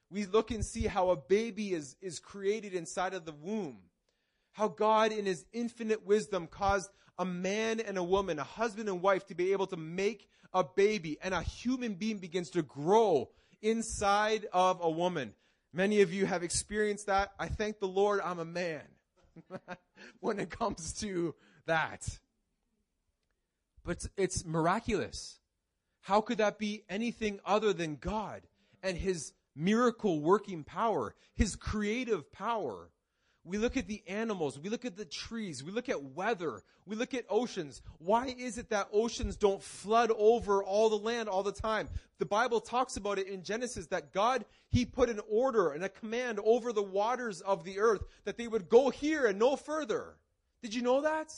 We 0.09 0.25
look 0.25 0.51
and 0.51 0.63
see 0.63 0.85
how 0.85 1.09
a 1.09 1.17
baby 1.17 1.73
is, 1.73 1.95
is 2.01 2.19
created 2.19 2.73
inside 2.73 3.15
of 3.15 3.25
the 3.25 3.31
womb. 3.31 3.79
How 4.51 4.67
God 4.67 5.11
in 5.11 5.25
His 5.25 5.45
infinite 5.53 6.05
wisdom 6.05 6.45
caused 6.47 6.89
a 7.17 7.25
man 7.25 7.79
and 7.79 7.97
a 7.97 8.03
woman, 8.03 8.37
a 8.37 8.43
husband 8.43 8.89
and 8.89 9.01
wife 9.01 9.25
to 9.27 9.35
be 9.35 9.53
able 9.53 9.67
to 9.67 9.77
make 9.77 10.27
a 10.53 10.63
baby 10.63 11.17
and 11.23 11.33
a 11.33 11.41
human 11.41 11.95
being 11.95 12.19
begins 12.19 12.51
to 12.51 12.61
grow 12.61 13.29
inside 13.61 14.45
of 14.53 14.79
a 14.81 14.89
woman. 14.89 15.33
Many 15.73 16.01
of 16.01 16.13
you 16.13 16.27
have 16.27 16.43
experienced 16.43 17.07
that. 17.07 17.31
I 17.39 17.47
thank 17.47 17.79
the 17.79 17.87
Lord 17.87 18.21
I'm 18.23 18.37
a 18.37 18.45
man 18.45 18.83
when 20.19 20.39
it 20.39 20.49
comes 20.49 20.93
to 21.01 21.35
that. 21.65 22.19
But 23.83 24.05
it's 24.17 24.45
miraculous. 24.45 25.39
How 26.01 26.21
could 26.21 26.37
that 26.37 26.57
be 26.57 26.83
anything 26.89 27.39
other 27.45 27.73
than 27.73 27.95
God 27.95 28.43
and 28.81 28.97
His 28.97 29.33
miracle 29.55 30.19
working 30.21 30.63
power, 30.63 31.15
His 31.35 31.55
creative 31.55 32.31
power? 32.31 32.89
We 33.45 33.57
look 33.57 33.75
at 33.75 33.87
the 33.87 34.01
animals, 34.07 34.57
we 34.57 34.69
look 34.69 34.85
at 34.85 34.95
the 34.95 35.03
trees, 35.03 35.63
we 35.63 35.71
look 35.71 35.89
at 35.89 36.01
weather, 36.01 36.61
we 36.85 36.95
look 36.95 37.13
at 37.13 37.25
oceans. 37.29 37.81
Why 37.97 38.33
is 38.37 38.57
it 38.57 38.69
that 38.69 38.87
oceans 38.93 39.35
don't 39.35 39.61
flood 39.61 40.11
over 40.17 40.63
all 40.63 40.89
the 40.89 40.97
land 40.97 41.27
all 41.27 41.43
the 41.43 41.51
time? 41.51 41.89
The 42.19 42.25
Bible 42.25 42.61
talks 42.61 42.95
about 42.95 43.19
it 43.19 43.27
in 43.27 43.43
Genesis 43.43 43.87
that 43.87 44.13
God, 44.13 44.45
He 44.69 44.85
put 44.85 45.09
an 45.09 45.19
order 45.29 45.71
and 45.71 45.83
a 45.83 45.89
command 45.89 46.39
over 46.45 46.71
the 46.71 46.81
waters 46.83 47.41
of 47.41 47.65
the 47.65 47.79
earth 47.79 48.03
that 48.23 48.37
they 48.37 48.47
would 48.47 48.69
go 48.69 48.89
here 48.89 49.25
and 49.25 49.37
no 49.37 49.57
further. 49.57 50.15
Did 50.61 50.73
you 50.73 50.81
know 50.81 51.01
that? 51.01 51.33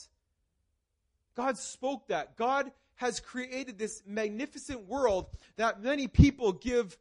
God 1.36 1.58
spoke 1.58 2.08
that. 2.10 2.38
God 2.38 2.72
has 2.96 3.20
created 3.20 3.80
this 3.80 4.04
magnificent 4.06 4.88
world 4.88 5.26
that 5.58 5.82
many 5.82 6.08
people 6.08 6.54
give, 6.54 6.98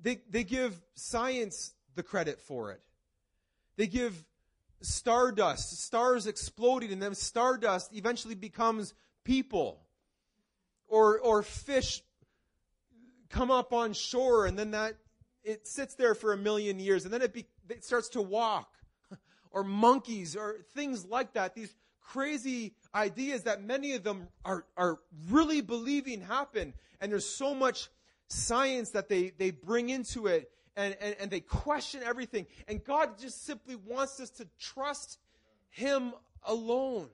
they, 0.00 0.20
they 0.30 0.44
give 0.44 0.80
science 0.94 1.74
the 1.96 2.04
credit 2.04 2.40
for 2.40 2.70
it. 2.70 2.80
They 3.76 3.86
give 3.86 4.24
stardust, 4.80 5.80
stars 5.82 6.26
exploding, 6.26 6.92
and 6.92 7.02
then 7.02 7.14
stardust 7.14 7.94
eventually 7.94 8.34
becomes 8.34 8.94
people. 9.24 9.80
Or, 10.88 11.18
or 11.18 11.42
fish 11.42 12.02
come 13.28 13.50
up 13.50 13.72
on 13.72 13.92
shore, 13.92 14.46
and 14.46 14.58
then 14.58 14.70
that 14.70 14.94
it 15.42 15.66
sits 15.66 15.94
there 15.94 16.14
for 16.14 16.32
a 16.32 16.36
million 16.36 16.78
years, 16.78 17.04
and 17.04 17.12
then 17.12 17.22
it, 17.22 17.32
be, 17.32 17.46
it 17.68 17.84
starts 17.84 18.08
to 18.10 18.22
walk. 18.22 18.72
or 19.50 19.64
monkeys, 19.64 20.36
or 20.36 20.58
things 20.74 21.04
like 21.04 21.34
that. 21.34 21.54
These 21.54 21.74
crazy 22.00 22.74
ideas 22.94 23.42
that 23.42 23.62
many 23.62 23.94
of 23.94 24.04
them 24.04 24.28
are, 24.44 24.64
are 24.76 24.98
really 25.28 25.60
believing 25.60 26.20
happen. 26.20 26.72
And 27.00 27.10
there's 27.10 27.28
so 27.28 27.54
much 27.54 27.88
science 28.28 28.90
that 28.90 29.08
they, 29.08 29.30
they 29.36 29.50
bring 29.50 29.90
into 29.90 30.26
it 30.26 30.50
and, 30.76 30.96
and, 31.00 31.16
and 31.20 31.30
they 31.30 31.40
question 31.40 32.02
everything. 32.04 32.46
And 32.68 32.84
God 32.84 33.18
just 33.18 33.44
simply 33.44 33.76
wants 33.76 34.20
us 34.20 34.30
to 34.30 34.46
trust 34.58 35.18
Him 35.70 36.12
alone 36.44 37.08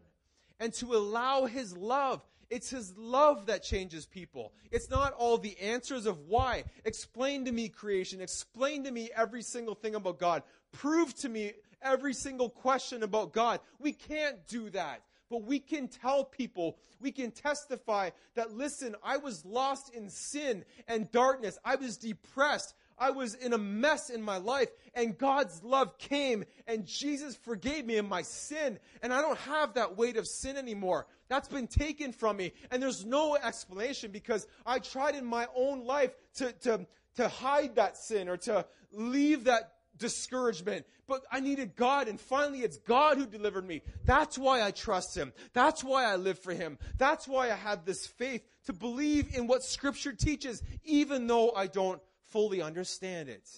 and 0.60 0.72
to 0.74 0.94
allow 0.94 1.46
His 1.46 1.76
love. 1.76 2.24
It's 2.50 2.70
His 2.70 2.96
love 2.96 3.46
that 3.46 3.62
changes 3.62 4.04
people. 4.04 4.52
It's 4.70 4.90
not 4.90 5.14
all 5.14 5.38
the 5.38 5.58
answers 5.58 6.06
of 6.06 6.18
why. 6.28 6.64
Explain 6.84 7.44
to 7.46 7.52
me 7.52 7.68
creation. 7.68 8.20
Explain 8.20 8.84
to 8.84 8.90
me 8.90 9.10
every 9.16 9.42
single 9.42 9.74
thing 9.74 9.94
about 9.94 10.18
God. 10.18 10.42
Prove 10.72 11.14
to 11.16 11.28
me 11.28 11.52
every 11.80 12.14
single 12.14 12.50
question 12.50 13.02
about 13.02 13.32
God. 13.32 13.60
We 13.78 13.92
can't 13.92 14.46
do 14.48 14.70
that. 14.70 15.02
But 15.30 15.44
we 15.44 15.60
can 15.60 15.88
tell 15.88 16.24
people, 16.24 16.76
we 17.00 17.10
can 17.10 17.30
testify 17.30 18.10
that, 18.34 18.54
listen, 18.54 18.94
I 19.02 19.16
was 19.16 19.46
lost 19.46 19.94
in 19.94 20.10
sin 20.10 20.62
and 20.86 21.10
darkness. 21.10 21.58
I 21.64 21.76
was 21.76 21.96
depressed. 21.96 22.74
I 22.98 23.10
was 23.10 23.34
in 23.34 23.52
a 23.52 23.58
mess 23.58 24.10
in 24.10 24.22
my 24.22 24.38
life 24.38 24.68
and 24.94 25.16
God's 25.16 25.62
love 25.62 25.98
came 25.98 26.44
and 26.66 26.86
Jesus 26.86 27.36
forgave 27.36 27.84
me 27.86 27.96
of 27.96 28.08
my 28.08 28.22
sin 28.22 28.78
and 29.02 29.12
I 29.12 29.20
don't 29.20 29.38
have 29.38 29.74
that 29.74 29.96
weight 29.96 30.16
of 30.16 30.26
sin 30.26 30.56
anymore. 30.56 31.06
That's 31.28 31.48
been 31.48 31.66
taken 31.66 32.12
from 32.12 32.36
me 32.36 32.52
and 32.70 32.82
there's 32.82 33.04
no 33.04 33.36
explanation 33.36 34.10
because 34.10 34.46
I 34.66 34.78
tried 34.78 35.14
in 35.14 35.24
my 35.24 35.46
own 35.54 35.84
life 35.84 36.14
to, 36.36 36.52
to, 36.52 36.86
to 37.16 37.28
hide 37.28 37.76
that 37.76 37.96
sin 37.96 38.28
or 38.28 38.36
to 38.38 38.66
leave 38.92 39.44
that 39.44 39.72
discouragement. 39.98 40.86
But 41.06 41.24
I 41.30 41.40
needed 41.40 41.76
God, 41.76 42.08
and 42.08 42.20
finally 42.20 42.60
it's 42.60 42.78
God 42.78 43.18
who 43.18 43.26
delivered 43.26 43.66
me. 43.66 43.82
That's 44.04 44.38
why 44.38 44.62
I 44.62 44.70
trust 44.70 45.16
Him. 45.16 45.32
That's 45.52 45.82
why 45.84 46.04
I 46.04 46.16
live 46.16 46.38
for 46.38 46.52
Him. 46.52 46.78
That's 46.96 47.26
why 47.26 47.50
I 47.50 47.56
have 47.56 47.84
this 47.84 48.06
faith 48.06 48.46
to 48.66 48.72
believe 48.72 49.34
in 49.34 49.46
what 49.46 49.62
Scripture 49.62 50.12
teaches, 50.12 50.62
even 50.84 51.26
though 51.26 51.52
I 51.52 51.66
don't 51.66 52.00
fully 52.32 52.62
understand 52.62 53.28
it. 53.28 53.48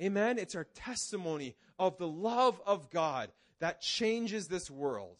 Amen. 0.00 0.38
It's 0.38 0.54
our 0.54 0.64
testimony 0.74 1.54
of 1.78 1.96
the 1.98 2.08
love 2.08 2.60
of 2.66 2.90
God 2.90 3.30
that 3.60 3.80
changes 3.80 4.48
this 4.48 4.70
world. 4.70 5.16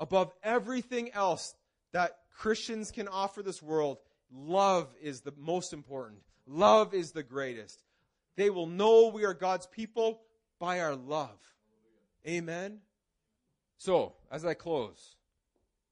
Above 0.00 0.32
everything 0.42 1.12
else 1.12 1.54
that 1.92 2.18
Christians 2.36 2.90
can 2.90 3.08
offer 3.08 3.42
this 3.42 3.62
world, 3.62 3.98
love 4.32 4.88
is 5.02 5.20
the 5.20 5.34
most 5.36 5.72
important. 5.72 6.20
Love 6.46 6.94
is 6.94 7.12
the 7.12 7.22
greatest. 7.22 7.82
They 8.36 8.50
will 8.50 8.66
know 8.66 9.08
we 9.08 9.24
are 9.24 9.34
God's 9.34 9.66
people 9.66 10.20
by 10.58 10.80
our 10.80 10.94
love. 10.94 11.38
Amen. 12.26 12.78
So, 13.76 14.14
as 14.30 14.44
I 14.44 14.54
close, 14.54 15.16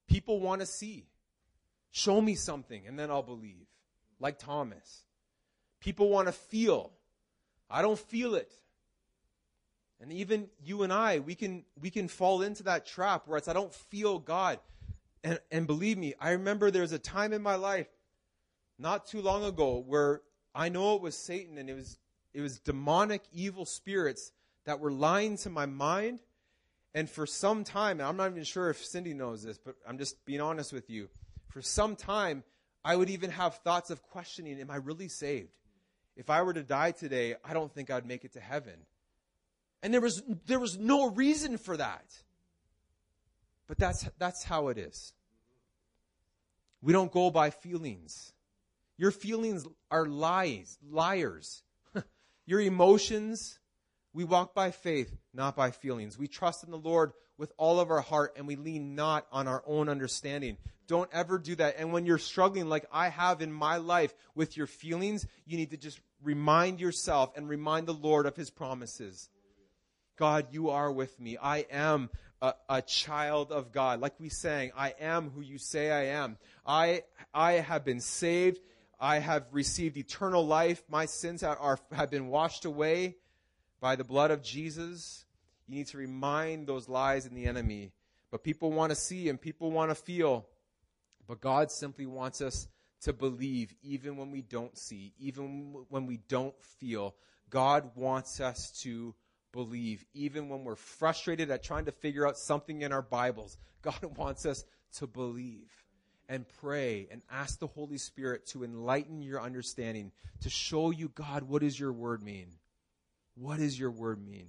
people 0.08 0.40
want 0.40 0.60
to 0.60 0.66
see. 0.66 1.06
Show 1.90 2.20
me 2.20 2.34
something 2.34 2.86
and 2.86 2.98
then 2.98 3.10
I'll 3.10 3.22
believe 3.22 3.66
like 4.20 4.38
Thomas. 4.38 5.04
People 5.80 6.08
want 6.08 6.28
to 6.28 6.32
feel. 6.32 6.92
I 7.70 7.82
don't 7.82 7.98
feel 7.98 8.34
it. 8.34 8.52
And 10.00 10.12
even 10.12 10.48
you 10.62 10.82
and 10.82 10.92
I, 10.92 11.20
we 11.20 11.34
can, 11.34 11.64
we 11.80 11.90
can 11.90 12.08
fall 12.08 12.42
into 12.42 12.64
that 12.64 12.86
trap 12.86 13.26
where 13.26 13.38
it's, 13.38 13.48
I 13.48 13.52
don't 13.52 13.72
feel 13.72 14.18
God. 14.18 14.58
And, 15.24 15.40
and 15.50 15.66
believe 15.66 15.96
me, 15.96 16.14
I 16.20 16.32
remember 16.32 16.70
there 16.70 16.82
was 16.82 16.92
a 16.92 16.98
time 16.98 17.32
in 17.32 17.42
my 17.42 17.54
life 17.56 17.88
not 18.78 19.06
too 19.06 19.22
long 19.22 19.44
ago 19.44 19.82
where 19.86 20.20
I 20.54 20.68
know 20.68 20.96
it 20.96 21.02
was 21.02 21.16
Satan 21.16 21.56
and 21.56 21.70
it 21.70 21.74
was, 21.74 21.98
it 22.34 22.40
was 22.42 22.58
demonic 22.58 23.22
evil 23.32 23.64
spirits 23.64 24.32
that 24.66 24.80
were 24.80 24.92
lying 24.92 25.38
to 25.38 25.50
my 25.50 25.66
mind. 25.66 26.20
And 26.94 27.08
for 27.08 27.26
some 27.26 27.64
time, 27.64 28.00
and 28.00 28.08
I'm 28.08 28.16
not 28.16 28.30
even 28.30 28.44
sure 28.44 28.70
if 28.70 28.84
Cindy 28.84 29.14
knows 29.14 29.42
this, 29.42 29.58
but 29.58 29.76
I'm 29.86 29.98
just 29.98 30.24
being 30.24 30.40
honest 30.40 30.72
with 30.72 30.88
you. 30.88 31.08
For 31.48 31.60
some 31.62 31.96
time, 31.96 32.42
I 32.86 32.94
would 32.94 33.10
even 33.10 33.30
have 33.30 33.56
thoughts 33.56 33.90
of 33.90 34.00
questioning, 34.00 34.60
am 34.60 34.70
I 34.70 34.76
really 34.76 35.08
saved? 35.08 35.50
If 36.16 36.30
I 36.30 36.42
were 36.42 36.54
to 36.54 36.62
die 36.62 36.92
today, 36.92 37.34
I 37.44 37.52
don't 37.52 37.74
think 37.74 37.90
I'd 37.90 38.06
make 38.06 38.24
it 38.24 38.34
to 38.34 38.40
heaven. 38.40 38.74
And 39.82 39.92
there 39.92 40.00
was, 40.00 40.22
there 40.46 40.60
was 40.60 40.78
no 40.78 41.10
reason 41.10 41.58
for 41.58 41.76
that. 41.76 42.04
But 43.66 43.76
that's, 43.78 44.08
that's 44.20 44.44
how 44.44 44.68
it 44.68 44.78
is. 44.78 45.12
We 46.80 46.92
don't 46.92 47.10
go 47.10 47.28
by 47.28 47.50
feelings. 47.50 48.32
Your 48.96 49.10
feelings 49.10 49.66
are 49.90 50.06
lies, 50.06 50.78
liars. 50.88 51.64
Your 52.46 52.60
emotions, 52.60 53.58
we 54.16 54.24
walk 54.24 54.54
by 54.54 54.70
faith, 54.70 55.14
not 55.34 55.54
by 55.54 55.70
feelings. 55.70 56.18
We 56.18 56.26
trust 56.26 56.64
in 56.64 56.70
the 56.70 56.78
Lord 56.78 57.12
with 57.36 57.52
all 57.58 57.80
of 57.80 57.90
our 57.90 58.00
heart 58.00 58.32
and 58.38 58.46
we 58.46 58.56
lean 58.56 58.94
not 58.94 59.26
on 59.30 59.46
our 59.46 59.62
own 59.66 59.90
understanding. 59.90 60.56
Don't 60.88 61.10
ever 61.12 61.36
do 61.36 61.54
that. 61.56 61.74
And 61.76 61.92
when 61.92 62.06
you're 62.06 62.16
struggling 62.16 62.66
like 62.66 62.86
I 62.90 63.10
have 63.10 63.42
in 63.42 63.52
my 63.52 63.76
life 63.76 64.14
with 64.34 64.56
your 64.56 64.66
feelings, 64.66 65.26
you 65.44 65.58
need 65.58 65.72
to 65.72 65.76
just 65.76 66.00
remind 66.22 66.80
yourself 66.80 67.36
and 67.36 67.46
remind 67.46 67.86
the 67.86 67.92
Lord 67.92 68.24
of 68.24 68.34
his 68.34 68.48
promises. 68.48 69.28
God, 70.16 70.46
you 70.50 70.70
are 70.70 70.90
with 70.90 71.20
me. 71.20 71.36
I 71.36 71.66
am 71.70 72.08
a, 72.40 72.54
a, 72.70 72.80
child 72.80 73.52
of 73.52 73.70
God. 73.70 74.00
Like 74.00 74.18
we 74.18 74.30
sang, 74.30 74.72
I 74.74 74.94
am 74.98 75.28
who 75.28 75.42
you 75.42 75.58
say 75.58 75.90
I 75.90 76.18
am. 76.18 76.38
I, 76.64 77.02
I 77.34 77.52
have 77.54 77.84
been 77.84 78.00
saved. 78.00 78.60
I 78.98 79.18
have 79.18 79.44
received 79.52 79.98
eternal 79.98 80.46
life. 80.46 80.82
My 80.88 81.04
sins 81.04 81.42
are, 81.42 81.58
are, 81.58 81.78
have 81.92 82.10
been 82.10 82.28
washed 82.28 82.64
away 82.64 83.16
by 83.80 83.96
the 83.96 84.04
blood 84.04 84.30
of 84.30 84.42
Jesus. 84.42 85.24
You 85.66 85.76
need 85.76 85.88
to 85.88 85.98
remind 85.98 86.66
those 86.66 86.88
lies 86.88 87.26
in 87.26 87.34
the 87.34 87.46
enemy. 87.46 87.92
But 88.30 88.44
people 88.44 88.72
want 88.72 88.90
to 88.90 88.96
see 88.96 89.28
and 89.28 89.40
people 89.40 89.70
want 89.70 89.90
to 89.90 89.94
feel. 89.94 90.46
But 91.26 91.40
God 91.40 91.70
simply 91.70 92.06
wants 92.06 92.40
us 92.40 92.68
to 93.02 93.12
believe 93.12 93.74
even 93.82 94.16
when 94.16 94.30
we 94.30 94.42
don't 94.42 94.76
see, 94.76 95.12
even 95.18 95.84
when 95.88 96.06
we 96.06 96.18
don't 96.28 96.54
feel. 96.62 97.14
God 97.50 97.90
wants 97.94 98.40
us 98.40 98.70
to 98.82 99.14
believe 99.52 100.04
even 100.12 100.48
when 100.48 100.64
we're 100.64 100.76
frustrated 100.76 101.50
at 101.50 101.62
trying 101.62 101.86
to 101.86 101.92
figure 101.92 102.26
out 102.26 102.38
something 102.38 102.82
in 102.82 102.92
our 102.92 103.02
Bibles. 103.02 103.58
God 103.82 104.16
wants 104.16 104.46
us 104.46 104.64
to 104.96 105.06
believe 105.06 105.70
and 106.28 106.44
pray 106.60 107.06
and 107.10 107.22
ask 107.30 107.58
the 107.58 107.66
Holy 107.66 107.98
Spirit 107.98 108.46
to 108.46 108.64
enlighten 108.64 109.22
your 109.22 109.40
understanding, 109.40 110.10
to 110.40 110.50
show 110.50 110.90
you, 110.90 111.08
God, 111.08 111.44
what 111.44 111.62
does 111.62 111.78
your 111.78 111.92
word 111.92 112.22
mean? 112.22 112.48
What 113.36 113.58
does 113.58 113.78
your 113.78 113.90
word 113.90 114.26
mean? 114.26 114.48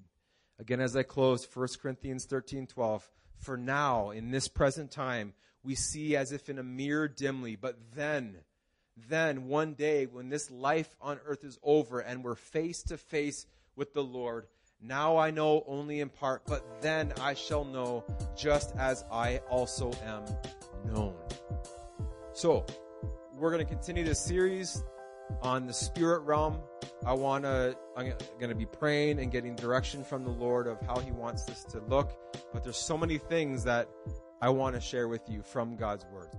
Again, 0.59 0.79
as 0.79 0.95
I 0.95 1.03
close, 1.03 1.45
1 1.53 1.67
Corinthians 1.81 2.23
13, 2.25 2.67
12. 2.67 3.09
For 3.37 3.57
now, 3.57 4.11
in 4.11 4.31
this 4.31 4.47
present 4.47 4.91
time, 4.91 5.33
we 5.61 5.75
see 5.75 6.15
as 6.15 6.31
if 6.31 6.49
in 6.49 6.57
a 6.57 6.63
mirror 6.63 7.09
dimly, 7.09 7.57
but 7.57 7.77
then, 7.93 8.37
then 9.09 9.47
one 9.47 9.73
day 9.73 10.05
when 10.05 10.29
this 10.29 10.49
life 10.49 10.95
on 11.01 11.19
earth 11.25 11.43
is 11.43 11.59
over 11.61 11.99
and 11.99 12.23
we're 12.23 12.35
face 12.35 12.81
to 12.83 12.97
face 12.97 13.45
with 13.75 13.93
the 13.93 14.03
Lord, 14.03 14.47
now 14.81 15.17
I 15.17 15.31
know 15.31 15.65
only 15.67 15.99
in 15.99 16.07
part, 16.07 16.43
but 16.47 16.81
then 16.81 17.11
I 17.19 17.33
shall 17.33 17.65
know 17.65 18.05
just 18.37 18.73
as 18.77 19.03
I 19.11 19.39
also 19.49 19.91
am 20.05 20.23
known. 20.85 21.15
So, 22.31 22.65
we're 23.35 23.51
going 23.51 23.65
to 23.65 23.69
continue 23.69 24.05
this 24.05 24.23
series 24.23 24.81
on 25.41 25.67
the 25.67 25.73
spirit 25.73 26.19
realm. 26.21 26.59
I 27.05 27.13
want 27.13 27.43
to, 27.43 27.77
I'm 27.95 28.13
going 28.39 28.49
to 28.49 28.55
be 28.55 28.65
praying 28.65 29.19
and 29.19 29.31
getting 29.31 29.55
direction 29.55 30.03
from 30.03 30.23
the 30.23 30.29
Lord 30.29 30.67
of 30.67 30.79
how 30.81 30.99
He 30.99 31.11
wants 31.11 31.43
this 31.43 31.63
to 31.65 31.79
look. 31.81 32.11
But 32.53 32.63
there's 32.63 32.77
so 32.77 32.97
many 32.97 33.17
things 33.17 33.63
that 33.63 33.89
I 34.41 34.49
want 34.49 34.75
to 34.75 34.81
share 34.81 35.07
with 35.07 35.21
you 35.29 35.41
from 35.41 35.75
God's 35.75 36.05
Word. 36.05 36.29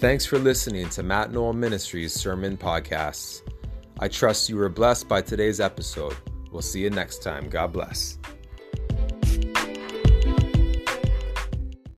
Thanks 0.00 0.24
for 0.24 0.38
listening 0.38 0.88
to 0.90 1.02
Matt 1.02 1.30
Knoll 1.30 1.52
Ministries 1.52 2.14
Sermon 2.14 2.56
Podcasts. 2.56 3.42
I 3.98 4.08
trust 4.08 4.48
you 4.48 4.56
were 4.56 4.70
blessed 4.70 5.08
by 5.10 5.20
today's 5.20 5.60
episode. 5.60 6.16
We'll 6.50 6.62
see 6.62 6.80
you 6.80 6.90
next 6.90 7.22
time. 7.22 7.48
God 7.48 7.72
bless. 7.72 8.19